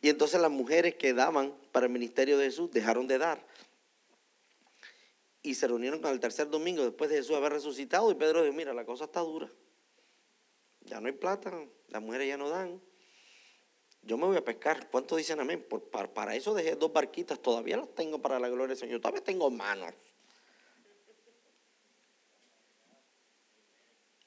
[0.03, 3.43] Y entonces las mujeres que daban para el ministerio de Jesús dejaron de dar.
[5.41, 8.11] Y se reunieron con el tercer domingo después de Jesús haber resucitado.
[8.11, 9.49] Y Pedro dijo, mira, la cosa está dura.
[10.81, 12.81] Ya no hay plata, las mujeres ya no dan.
[14.03, 14.89] Yo me voy a pescar.
[14.89, 15.65] ¿Cuántos dicen amén?
[15.67, 17.39] Por, para, para, eso dejé dos barquitas.
[17.41, 18.99] Todavía las tengo para la gloria del Señor.
[18.99, 19.93] Todavía tengo manos.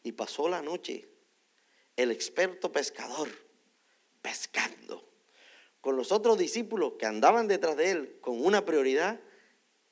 [0.03, 1.09] Y pasó la noche
[1.97, 3.29] el experto pescador
[4.23, 5.07] pescando
[5.81, 9.21] con los otros discípulos que andaban detrás de él con una prioridad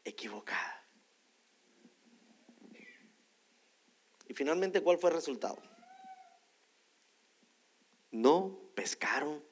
[0.05, 0.85] equivocada.
[4.29, 5.59] Y finalmente, ¿cuál fue el resultado?
[8.11, 9.43] No pescaron.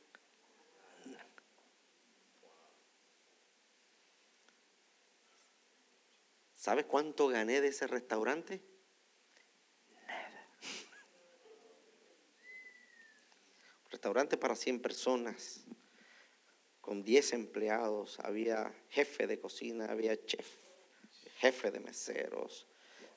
[6.63, 8.63] ¿Sabes cuánto gané de ese restaurante?
[10.07, 10.49] Nada.
[13.91, 15.65] Restaurante para 100 personas
[16.81, 20.47] con 10 empleados, había jefe de cocina, había chef,
[21.39, 22.69] jefe de meseros.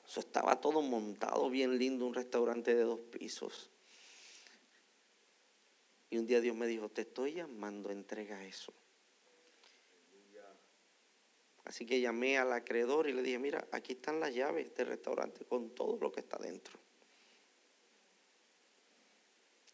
[0.04, 3.70] Eso estaba todo montado bien lindo, un restaurante de dos pisos.
[6.10, 8.74] Y un día Dios me dijo, te estoy llamando, entrega eso.
[11.66, 15.44] Así que llamé al acreedor y le dije, mira, aquí están las llaves del restaurante
[15.44, 16.78] con todo lo que está dentro.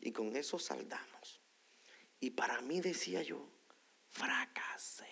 [0.00, 1.40] Y con eso saldamos.
[2.18, 3.46] Y para mí decía yo,
[4.08, 5.04] fracasé.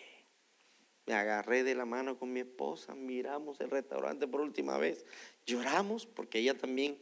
[1.05, 5.05] Me agarré de la mano con mi esposa, miramos el restaurante por última vez,
[5.45, 6.99] lloramos porque ella también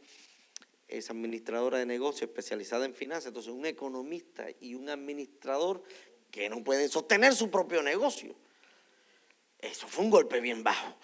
[0.89, 5.83] es administradora de negocios especializada en finanzas, entonces un economista y un administrador
[6.31, 8.35] que no pueden sostener su propio negocio.
[9.59, 10.95] Eso fue un golpe bien bajo.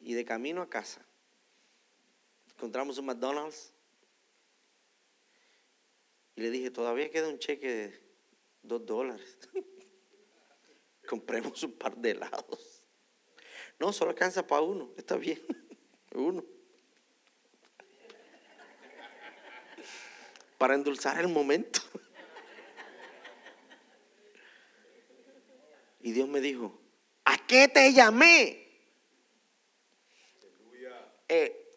[0.00, 1.04] Y de camino a casa,
[2.54, 3.72] encontramos un McDonald's
[6.36, 8.00] y le dije, todavía queda un cheque de
[8.62, 9.38] dos dólares.
[11.08, 12.84] Compremos un par de helados.
[13.78, 14.92] No, solo alcanza para uno.
[14.96, 15.40] Está bien.
[16.14, 16.42] Uno.
[20.56, 21.80] Para endulzar el momento.
[26.06, 26.72] Y Dios me dijo,
[27.24, 28.64] ¿a qué te llamé?
[31.28, 31.74] Eh,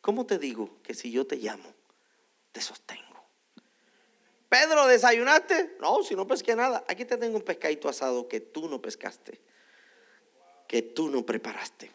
[0.00, 1.70] ¿Cómo te digo que si yo te llamo,
[2.50, 3.26] te sostengo?
[4.48, 5.76] Pedro, ¿desayunaste?
[5.80, 6.82] No, si no pesqué nada.
[6.88, 9.38] Aquí te tengo un pescadito asado que tú no pescaste,
[10.66, 11.90] que tú no preparaste,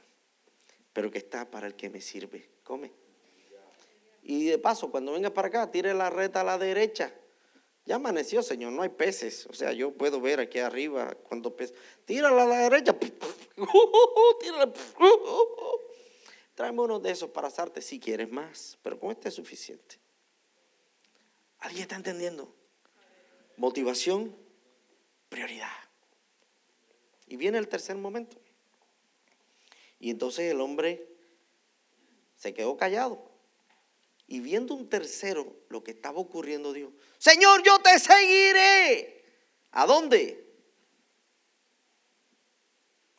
[0.94, 2.48] pero que está para el que me sirve.
[2.64, 2.92] Come.
[4.22, 7.12] Y de paso, cuando vengas para acá, tire la reta a la derecha.
[7.86, 9.48] Ya amaneció, Señor, no hay peces.
[9.48, 11.76] O sea, yo puedo ver aquí arriba cuando peces.
[12.06, 12.96] Tírala a la derecha.
[16.56, 20.00] Tráeme uno de esos para asarte si quieres más, pero con este es suficiente.
[21.60, 22.54] ¿Alguien está entendiendo?
[23.58, 24.36] Motivación,
[25.30, 25.70] prioridad.
[27.28, 28.38] Y viene el tercer momento.
[30.00, 31.08] Y entonces el hombre
[32.36, 33.31] se quedó callado.
[34.32, 39.26] Y viendo un tercero lo que estaba ocurriendo, dijo, Señor, yo te seguiré.
[39.72, 40.48] ¿A dónde?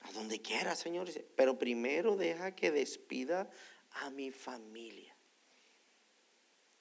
[0.04, 1.10] A donde quiera, Señor.
[1.36, 3.50] Pero primero deja que despida
[3.90, 5.14] a mi familia.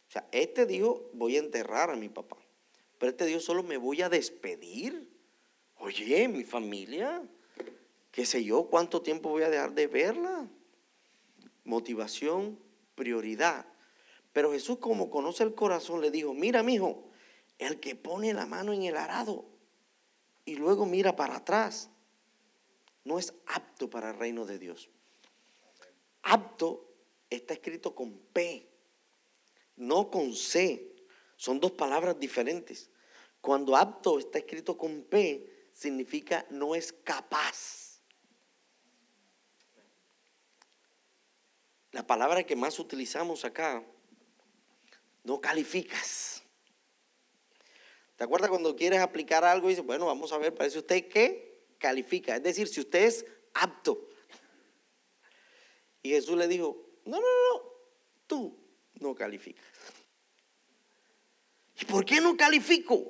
[0.07, 2.37] O sea, este dijo, voy a enterrar a mi papá.
[2.99, 5.11] Pero este dijo, solo me voy a despedir.
[5.75, 7.21] Oye, mi familia,
[8.11, 10.47] qué sé yo, cuánto tiempo voy a dejar de verla.
[11.65, 12.57] Motivación,
[12.95, 13.70] prioridad.
[14.33, 17.09] Pero Jesús, como conoce el corazón, le dijo: Mira, mi hijo,
[17.57, 19.45] el que pone la mano en el arado
[20.45, 21.89] y luego mira para atrás,
[23.03, 24.89] no es apto para el reino de Dios.
[26.23, 26.93] Apto
[27.29, 28.67] está escrito con P,
[29.75, 30.95] no con C.
[31.35, 32.89] Son dos palabras diferentes.
[33.41, 38.01] Cuando apto está escrito con P, significa no es capaz.
[41.91, 43.83] La palabra que más utilizamos acá,
[45.23, 46.43] no calificas.
[48.15, 51.65] ¿Te acuerdas cuando quieres aplicar algo y dices, bueno, vamos a ver, parece usted que
[51.77, 52.35] califica?
[52.35, 54.07] Es decir, si usted es apto.
[56.03, 57.63] Y Jesús le dijo, no, no, no,
[58.27, 58.57] tú
[58.99, 59.65] no calificas.
[61.79, 63.03] ¿Y por qué no califico?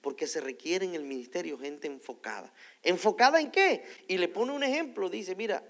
[0.00, 2.52] Porque se requiere en el ministerio gente enfocada.
[2.82, 3.84] ¿Enfocada en qué?
[4.08, 5.62] Y le pone un ejemplo, dice, mira,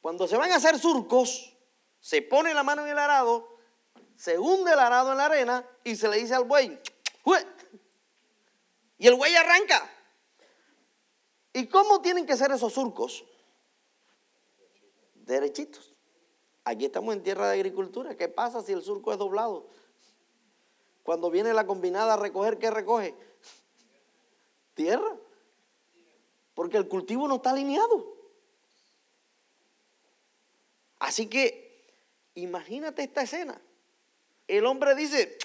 [0.00, 1.56] cuando se van a hacer surcos,
[2.00, 3.53] se pone la mano en el arado,
[4.16, 6.78] se hunde el arado en la arena y se le dice al buey,
[8.98, 9.90] y el buey arranca.
[11.52, 13.24] ¿Y cómo tienen que ser esos surcos?
[15.14, 15.92] Derechitos.
[16.64, 18.16] Aquí estamos en tierra de agricultura.
[18.16, 19.68] ¿Qué pasa si el surco es doblado?
[21.02, 23.14] Cuando viene la combinada a recoger, ¿qué recoge?
[24.72, 25.16] Tierra.
[26.54, 28.16] Porque el cultivo no está alineado.
[30.98, 31.92] Así que
[32.34, 33.60] imagínate esta escena.
[34.46, 35.38] El hombre dice,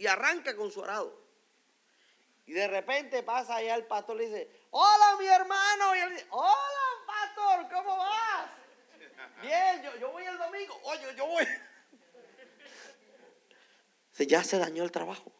[0.00, 1.14] y arranca con su arado.
[2.46, 5.94] Y de repente pasa allá el pastor y le dice, hola mi hermano.
[5.94, 8.50] Y él dice, hola pastor, ¿cómo vas?
[9.42, 10.80] Bien, yo, voy el domingo.
[10.84, 11.44] Oye, yo voy.
[14.12, 15.30] Se, ya se dañó el trabajo.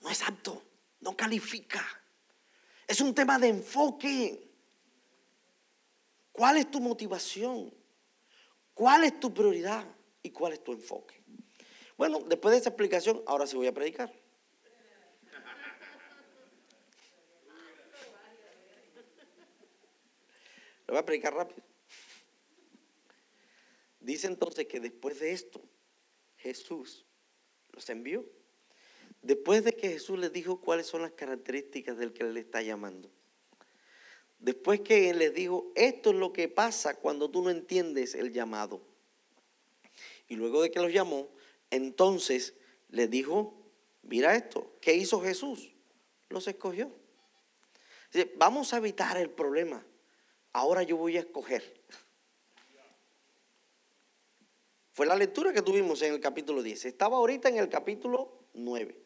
[0.00, 0.62] No es apto,
[1.00, 1.84] no califica.
[2.86, 4.48] Es un tema de enfoque.
[6.32, 7.74] ¿Cuál es tu motivación?
[8.72, 9.84] ¿Cuál es tu prioridad?
[10.22, 11.19] ¿Y cuál es tu enfoque?
[12.00, 14.10] Bueno, después de esa explicación, ahora sí voy a predicar.
[20.86, 21.62] Lo voy a predicar rápido.
[24.00, 25.60] Dice entonces que después de esto,
[26.38, 27.04] Jesús
[27.70, 28.24] los envió.
[29.20, 33.10] Después de que Jesús les dijo cuáles son las características del que le está llamando.
[34.38, 38.32] Después que Él les dijo, esto es lo que pasa cuando tú no entiendes el
[38.32, 38.80] llamado.
[40.28, 41.28] Y luego de que los llamó,
[41.70, 42.54] entonces
[42.88, 43.54] les dijo,
[44.02, 45.72] mira esto, ¿qué hizo Jesús?
[46.28, 46.90] Los escogió.
[48.12, 49.84] Dice, vamos a evitar el problema.
[50.52, 51.80] Ahora yo voy a escoger.
[54.92, 56.84] Fue la lectura que tuvimos en el capítulo 10.
[56.84, 58.96] Estaba ahorita en el capítulo 9.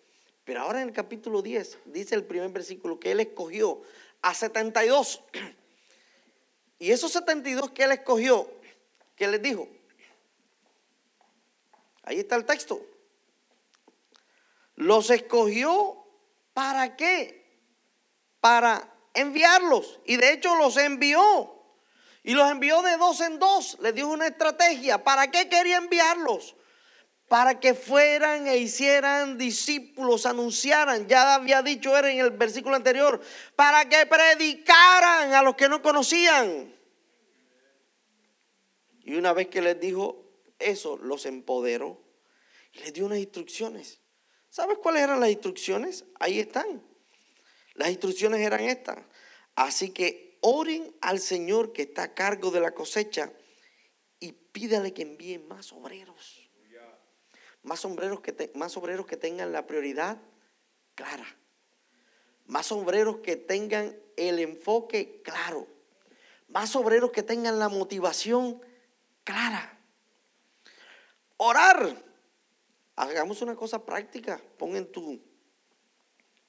[0.45, 3.83] Pero ahora en el capítulo 10 dice el primer versículo que él escogió
[4.23, 5.23] a 72.
[6.81, 8.51] Y esos 72 que él escogió,
[9.15, 9.69] ¿qué les dijo?
[12.05, 12.81] Ahí está el texto.
[14.77, 16.05] Los escogió
[16.53, 17.61] para qué?
[18.41, 20.01] Para enviarlos.
[20.05, 21.51] Y de hecho los envió.
[22.23, 23.79] Y los envió de dos en dos.
[23.81, 25.03] Les dio una estrategia.
[25.03, 26.57] ¿Para qué quería enviarlos?
[27.29, 31.07] Para que fueran e hicieran discípulos, anunciaran.
[31.07, 33.21] Ya había dicho él en el versículo anterior.
[33.57, 36.75] Para que predicaran a los que no conocían.
[39.05, 40.24] Y una vez que les dijo
[40.65, 42.03] eso, los empoderó.
[42.73, 44.01] Y les dio unas instrucciones.
[44.51, 46.05] ¿Sabes cuáles eran las instrucciones?
[46.19, 46.83] Ahí están.
[47.75, 48.99] Las instrucciones eran estas.
[49.55, 53.33] Así que oren al Señor que está a cargo de la cosecha
[54.21, 56.41] y pídale que envíe más obreros.
[57.63, 60.21] Más obreros que, más obreros que tengan la prioridad
[60.95, 61.27] clara.
[62.47, 65.67] Más obreros que tengan el enfoque claro.
[66.49, 68.61] Más obreros que tengan la motivación
[69.25, 69.74] clara.
[71.47, 72.03] Orar.
[72.97, 74.41] Hagamos una cosa práctica.
[74.57, 75.21] Pon en tu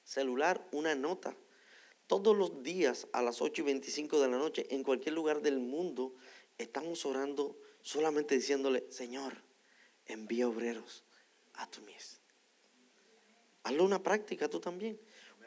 [0.02, 1.36] celular una nota
[2.06, 5.58] todos los días a las 8 y 25 de la noche, en cualquier lugar del
[5.58, 6.14] mundo,
[6.56, 9.34] estamos orando solamente diciéndole, Señor,
[10.06, 11.04] envía obreros
[11.54, 12.22] a tu mies.
[13.64, 14.98] Hazlo una práctica tú también.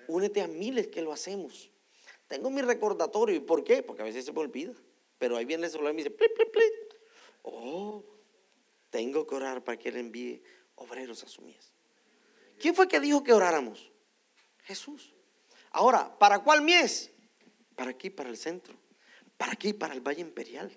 [0.08, 1.72] Únete a miles que lo hacemos.
[2.28, 3.36] Tengo mi recordatorio.
[3.36, 3.82] ¿Y por qué?
[3.82, 4.74] Porque a veces se me olvida.
[5.18, 6.34] Pero ahí viene el celular y me dice, plit.
[7.42, 8.04] Oh,
[8.90, 10.42] tengo que orar para que Él envíe
[10.76, 11.74] obreros a su mies.
[12.60, 13.92] ¿Quién fue que dijo que oráramos?
[14.64, 15.14] Jesús.
[15.72, 17.12] Ahora, ¿para cuál mies?
[17.76, 18.76] Para aquí, para el centro.
[19.38, 20.72] Para aquí, para el Valle Imperial.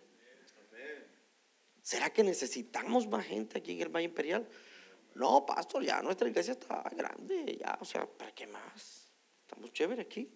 [1.83, 4.49] ¿Será que necesitamos más gente aquí en el Valle Imperial?
[5.15, 9.13] No, pastor, ya nuestra iglesia está grande, ya, o sea, ¿para qué más?
[9.43, 10.31] Estamos chéveres aquí.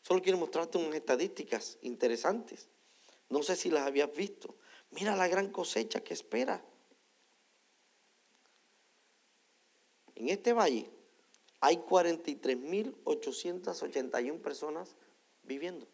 [0.00, 2.68] Solo quiero mostrarte unas estadísticas interesantes.
[3.28, 4.56] No sé si las habías visto.
[4.94, 6.64] Mira la gran cosecha que espera.
[10.14, 10.88] En este valle
[11.60, 14.94] hay 43.881 personas
[15.42, 15.88] viviendo.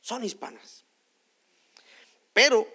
[0.00, 0.84] son hispanas.
[2.32, 2.68] Pero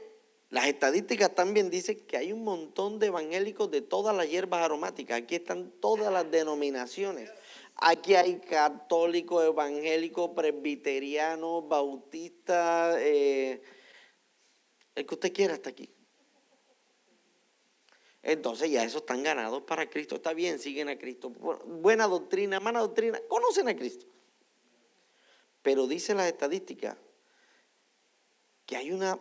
[0.49, 5.21] las estadísticas también dicen que hay un montón de evangélicos de todas las hierbas aromáticas.
[5.21, 7.29] Aquí están todas las denominaciones.
[7.75, 13.61] Aquí hay católico, evangélico, presbiteriano, bautista, eh,
[14.95, 15.93] el que usted quiera hasta aquí.
[18.23, 20.15] Entonces ya esos están ganados para Cristo.
[20.15, 21.29] Está bien, siguen a Cristo.
[21.29, 24.05] Buena doctrina, mala doctrina, conocen a Cristo.
[25.61, 26.97] Pero dice las estadísticas
[28.65, 29.19] que hay una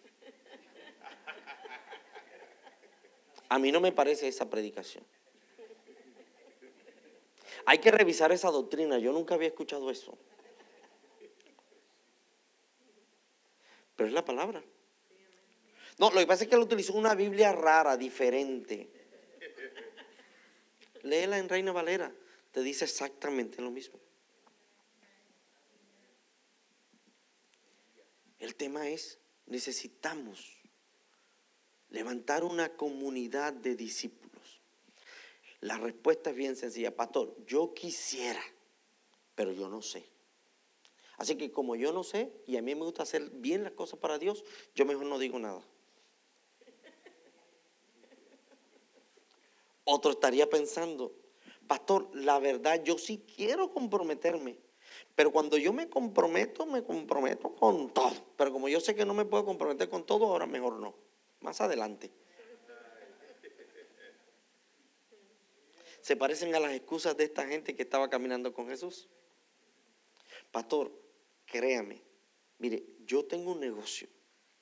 [3.51, 5.05] A mí no me parece esa predicación.
[7.67, 8.97] Hay que revisar esa doctrina.
[8.99, 10.17] Yo nunca había escuchado eso.
[13.97, 14.63] Pero es la palabra.
[15.99, 18.91] No, lo que pasa es que él utilizó una Biblia rara, diferente.
[21.03, 22.13] Léela en Reina Valera,
[22.51, 24.01] te dice exactamente lo mismo.
[28.39, 30.59] El tema es, necesitamos
[31.91, 34.61] levantar una comunidad de discípulos.
[35.61, 38.43] La respuesta es bien sencilla, pastor, yo quisiera,
[39.35, 40.14] pero yo no sé.
[41.17, 43.99] Así que como yo no sé y a mí me gusta hacer bien las cosas
[43.99, 44.45] para Dios,
[44.75, 45.63] yo mejor no digo nada.
[49.85, 51.15] Otro estaría pensando,
[51.67, 54.59] pastor, la verdad yo sí quiero comprometerme,
[55.15, 58.15] pero cuando yo me comprometo, me comprometo con todo.
[58.37, 60.95] Pero como yo sé que no me puedo comprometer con todo, ahora mejor no.
[61.41, 62.11] Más adelante.
[66.01, 69.09] Se parecen a las excusas de esta gente que estaba caminando con Jesús.
[70.51, 70.93] Pastor,
[71.55, 72.03] créame,
[72.59, 74.09] mire, yo tengo un negocio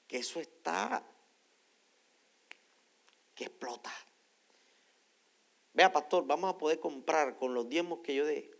[0.06, 1.02] que eso está,
[3.34, 3.90] que explota.
[5.72, 8.50] Vea, pastor, vamos a poder comprar con los diezmos que yo dé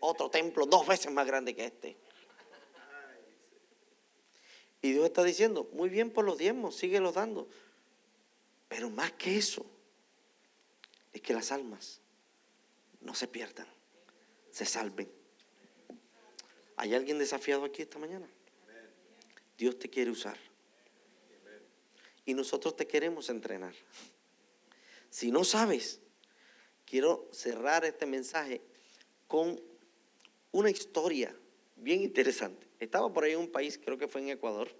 [0.00, 1.96] otro templo dos veces más grande que este.
[4.80, 7.48] Y Dios está diciendo, muy bien por los diezmos, síguelos dando.
[8.66, 9.64] Pero más que eso,
[11.12, 12.00] es que las almas
[13.00, 13.68] no se pierdan,
[14.50, 15.21] se salven.
[16.76, 18.28] ¿Hay alguien desafiado aquí esta mañana?
[19.56, 20.36] Dios te quiere usar.
[22.24, 23.74] Y nosotros te queremos entrenar.
[25.10, 26.00] Si no sabes,
[26.86, 28.62] quiero cerrar este mensaje
[29.26, 29.60] con
[30.52, 31.36] una historia
[31.76, 32.66] bien interesante.
[32.80, 34.74] Estaba por ahí en un país, creo que fue en Ecuador.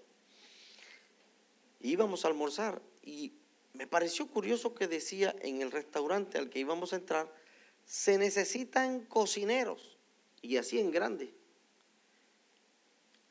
[1.81, 3.33] Íbamos a almorzar y
[3.73, 7.33] me pareció curioso que decía en el restaurante al que íbamos a entrar,
[7.85, 9.97] se necesitan cocineros,
[10.41, 11.33] y así en grande.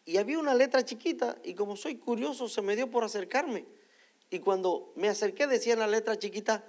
[0.05, 3.67] Y había una letra chiquita, y como soy curioso, se me dio por acercarme.
[4.31, 6.65] Y cuando me acerqué decía en la letra chiquita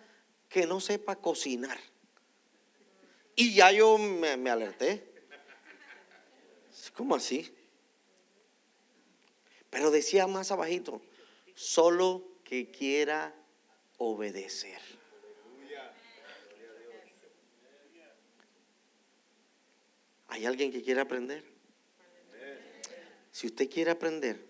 [0.49, 1.79] que no sepa cocinar.
[3.36, 5.11] Y ya yo me, me alerté.
[6.93, 7.51] ¿Cómo así?
[9.69, 11.01] Pero decía más abajito,
[11.55, 13.34] solo que quiera
[13.97, 14.79] obedecer.
[20.27, 21.53] ¿Hay alguien que quiere aprender?
[23.34, 24.45] Si usted quiere aprender,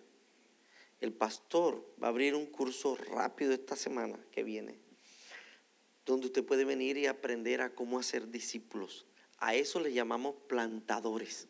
[1.00, 4.78] el pastor va a abrir un curso rápido esta semana que viene,
[6.06, 9.06] donde usted puede venir y aprender a cómo hacer discípulos.
[9.38, 11.48] A eso le llamamos plantadores.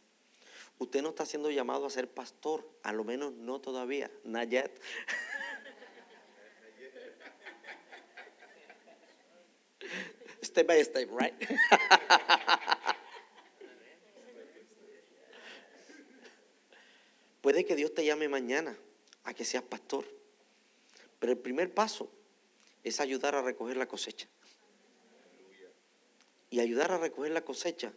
[0.77, 4.79] Usted no está siendo llamado a ser pastor, a lo menos no todavía, not yet.
[10.43, 11.33] step by step, right?
[17.43, 18.73] Puede que Dios te llame mañana
[19.25, 20.05] a que seas pastor,
[21.19, 22.09] pero el primer paso
[22.85, 24.29] es ayudar a recoger la cosecha.
[26.49, 27.91] Y ayudar a recoger la cosecha,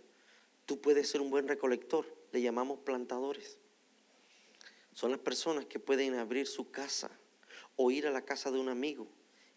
[0.64, 3.58] tú puedes ser un buen recolector, le llamamos plantadores.
[4.92, 7.08] Son las personas que pueden abrir su casa
[7.76, 9.06] o ir a la casa de un amigo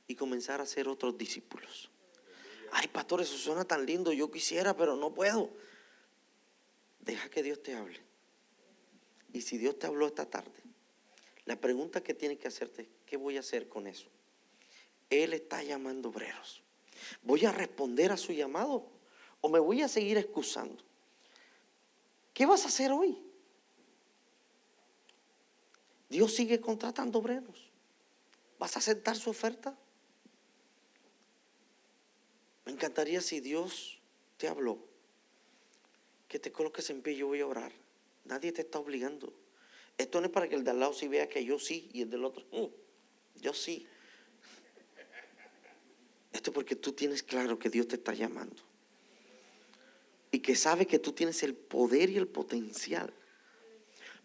[0.06, 1.90] y comenzar a ser otros discípulos.
[2.72, 5.50] Ay, pastor, eso suena tan lindo, yo quisiera, pero no puedo.
[7.00, 8.09] Deja que Dios te hable.
[9.34, 10.62] Y si Dios te habló esta tarde,
[11.46, 14.08] la pregunta que tienes que hacerte es, ¿qué voy a hacer con eso?
[15.10, 16.62] Él está llamando obreros.
[17.24, 18.88] ¿Voy a responder a su llamado
[19.42, 20.84] o me voy a seguir excusando?
[22.34, 23.18] ¿Qué vas a hacer hoy?
[26.10, 27.70] Dios sigue contratando obreros.
[28.58, 29.78] ¿Vas a aceptar su oferta?
[32.66, 34.00] Me encantaría si Dios
[34.38, 34.78] te habló,
[36.28, 37.72] que te coloques en pie, yo voy a orar.
[38.30, 39.34] Nadie te está obligando.
[39.98, 42.04] Esto no es para que el de al lado sí vea que yo sí y
[42.04, 43.88] el del otro, mm, yo sí.
[46.32, 48.62] Esto es porque tú tienes claro que Dios te está llamando.
[50.32, 53.12] Y que sabe que tú tienes el poder y el potencial.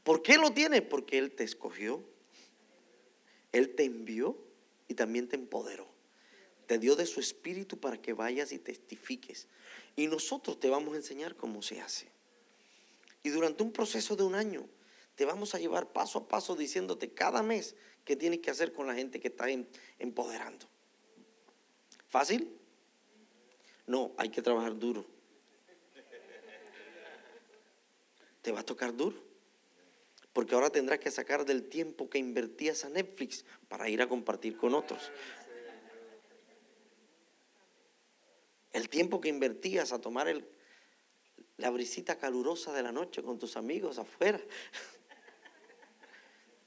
[0.03, 0.83] ¿Por qué lo tienes?
[0.83, 2.05] Porque Él te escogió,
[3.53, 4.37] Él te envió
[4.87, 5.89] y también te empoderó.
[6.67, 9.49] Te dio de su espíritu para que vayas y testifiques.
[9.97, 12.14] Y nosotros te vamos a enseñar cómo se hace.
[13.25, 14.69] Y durante un proceso de un año
[15.17, 18.87] te vamos a llevar paso a paso diciéndote cada mes qué tienes que hacer con
[18.87, 19.47] la gente que está
[19.99, 20.67] empoderando.
[22.09, 22.55] ¿Fácil?
[23.87, 25.07] No, hay que trabajar duro.
[28.43, 29.17] Te va a tocar duro.
[30.35, 34.59] Porque ahora tendrás que sacar del tiempo que invertías a Netflix para ir a compartir
[34.59, 35.11] con otros.
[38.73, 40.45] El tiempo que invertías a tomar el,
[41.59, 44.41] la brisita calurosa de la noche con tus amigos afuera.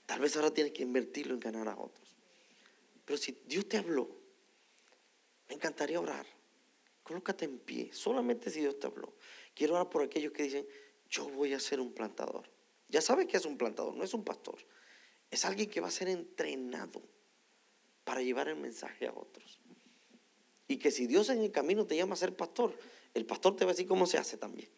[0.06, 2.16] Tal vez ahora tienes que invertirlo en ganar a otros.
[3.06, 4.10] Pero si Dios te habló,
[5.50, 6.26] me encantaría orar.
[7.04, 9.14] Colócate en pie, solamente si Dios te habló.
[9.54, 10.68] Quiero orar por aquellos que dicen,
[11.10, 12.50] yo voy a ser un plantador.
[12.90, 14.58] Ya sabes que es un plantador, no es un pastor.
[15.30, 17.02] Es alguien que va a ser entrenado
[18.04, 19.60] para llevar el mensaje a otros.
[20.68, 22.78] Y que si Dios en el camino te llama a ser pastor,
[23.14, 24.70] el pastor te va a decir cómo se hace también.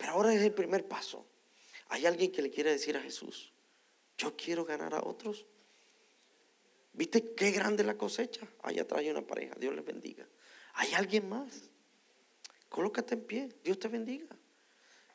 [0.00, 1.26] Pero ahora es el primer paso.
[1.90, 3.52] Hay alguien que le quiere decir a Jesús,
[4.16, 5.44] yo quiero ganar a otros.
[6.94, 8.48] ¿Viste qué grande la cosecha?
[8.62, 10.26] Allá atrás hay una pareja, Dios les bendiga.
[10.72, 11.68] ¿Hay alguien más?
[12.70, 14.34] Colócate en pie, Dios te bendiga.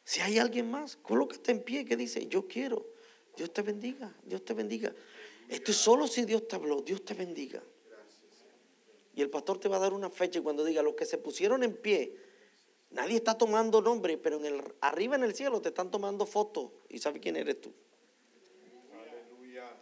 [0.03, 2.85] Si hay alguien más, colócate en pie que dice, yo quiero,
[3.35, 4.93] Dios te bendiga, Dios te bendiga.
[5.49, 7.63] Esto es solo si Dios te habló, Dios te bendiga.
[9.15, 11.17] Y el pastor te va a dar una fecha y cuando diga, los que se
[11.17, 12.15] pusieron en pie,
[12.95, 16.71] nadie está tomando nombre, pero en el, arriba en el cielo te están tomando fotos
[16.89, 17.73] y sabe quién eres tú.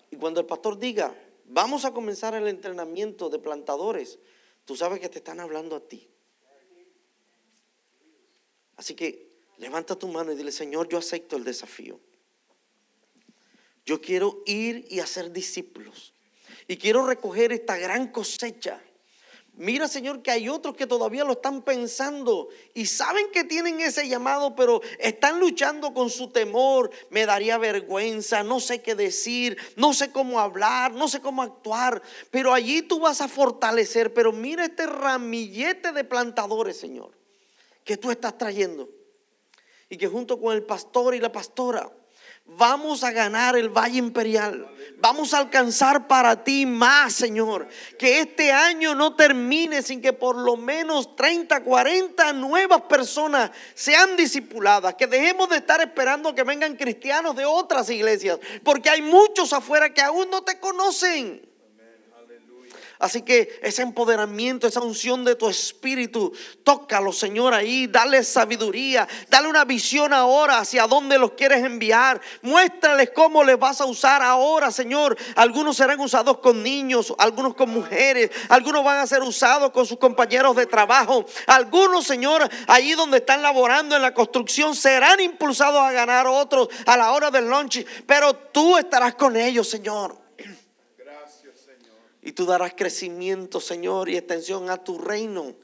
[0.10, 4.20] Y cuando el pastor diga, vamos a comenzar el entrenamiento de plantadores,
[4.66, 6.10] tú sabes que te están hablando a ti.
[8.78, 12.00] Así que levanta tu mano y dile, Señor, yo acepto el desafío.
[13.86, 16.14] Yo quiero ir y hacer discípulos.
[16.68, 18.82] Y quiero recoger esta gran cosecha
[19.56, 24.08] Mira, Señor, que hay otros que todavía lo están pensando y saben que tienen ese
[24.10, 26.90] llamado, pero están luchando con su temor.
[27.12, 32.02] Me daría vergüenza, no sé qué decir, no sé cómo hablar, no sé cómo actuar.
[32.32, 34.12] Pero allí tú vas a fortalecer.
[34.12, 37.12] Pero mira este ramillete de plantadores, Señor,
[37.84, 38.90] que tú estás trayendo.
[39.88, 41.92] Y que junto con el pastor y la pastora
[42.46, 44.70] Vamos a ganar el Valle Imperial.
[45.00, 47.68] Vamos a alcanzar para ti más, Señor.
[47.98, 54.16] Que este año no termine sin que por lo menos 30, 40 nuevas personas sean
[54.16, 54.96] discipuladas.
[54.96, 58.40] Que dejemos de estar esperando que vengan cristianos de otras iglesias.
[58.64, 61.53] Porque hay muchos afuera que aún no te conocen.
[63.04, 66.32] Así que ese empoderamiento, esa unción de tu espíritu,
[66.64, 67.86] tócalo, Señor, ahí.
[67.88, 72.22] Dale sabiduría, dale una visión ahora hacia dónde los quieres enviar.
[72.44, 75.18] Muéstrales cómo les vas a usar ahora, Señor.
[75.36, 79.98] Algunos serán usados con niños, algunos con mujeres, algunos van a ser usados con sus
[79.98, 81.26] compañeros de trabajo.
[81.48, 86.96] Algunos, Señor, ahí donde están laborando en la construcción, serán impulsados a ganar otros a
[86.96, 87.86] la hora del lunch.
[88.08, 90.23] Pero tú estarás con ellos, Señor.
[92.24, 95.56] Y tú darás crecimiento, Señor, y extensión a tu reino.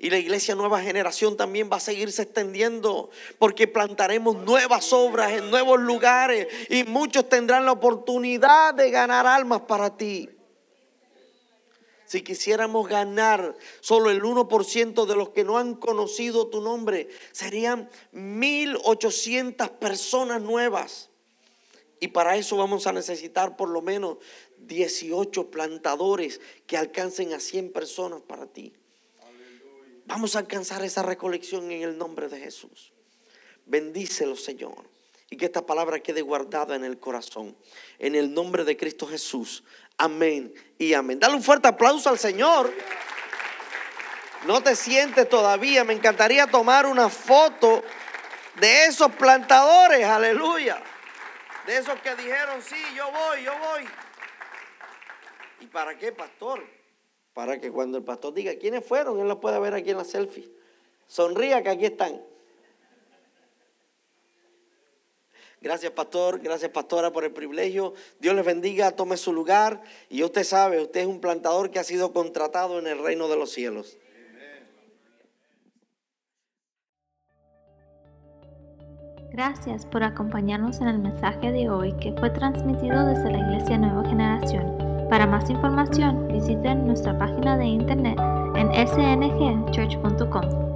[0.00, 5.50] Y la iglesia nueva generación también va a seguirse extendiendo porque plantaremos nuevas obras en
[5.50, 10.28] nuevos lugares y muchos tendrán la oportunidad de ganar almas para ti.
[12.04, 17.90] Si quisiéramos ganar solo el 1% de los que no han conocido tu nombre, serían
[18.14, 21.10] 1.800 personas nuevas.
[22.00, 24.18] Y para eso vamos a necesitar por lo menos
[24.66, 28.72] 18 plantadores que alcancen a 100 personas para ti.
[30.06, 32.92] Vamos a alcanzar esa recolección en el nombre de Jesús.
[33.66, 34.88] Bendícelo, Señor.
[35.30, 37.54] Y que esta palabra quede guardada en el corazón.
[37.98, 39.62] En el nombre de Cristo Jesús.
[39.98, 41.20] Amén y amén.
[41.20, 42.72] Dale un fuerte aplauso al Señor.
[44.46, 45.84] No te sientes todavía.
[45.84, 47.82] Me encantaría tomar una foto
[48.58, 50.04] de esos plantadores.
[50.06, 50.82] Aleluya.
[51.66, 53.84] De esos que dijeron, sí, yo voy, yo voy.
[55.68, 56.64] ¿Y para qué, pastor?
[57.34, 60.04] Para que cuando el pastor diga quiénes fueron, él lo pueda ver aquí en la
[60.04, 60.50] selfie.
[61.06, 62.22] Sonría que aquí están.
[65.60, 66.40] Gracias, pastor.
[66.40, 67.92] Gracias, pastora, por el privilegio.
[68.18, 69.82] Dios les bendiga, tome su lugar.
[70.08, 73.36] Y usted sabe, usted es un plantador que ha sido contratado en el reino de
[73.36, 73.98] los cielos.
[79.32, 84.08] Gracias por acompañarnos en el mensaje de hoy que fue transmitido desde la Iglesia Nueva
[84.08, 84.87] Generación.
[85.08, 88.18] Para más información, visiten nuestra página de internet
[88.56, 90.67] en sngchurch.com.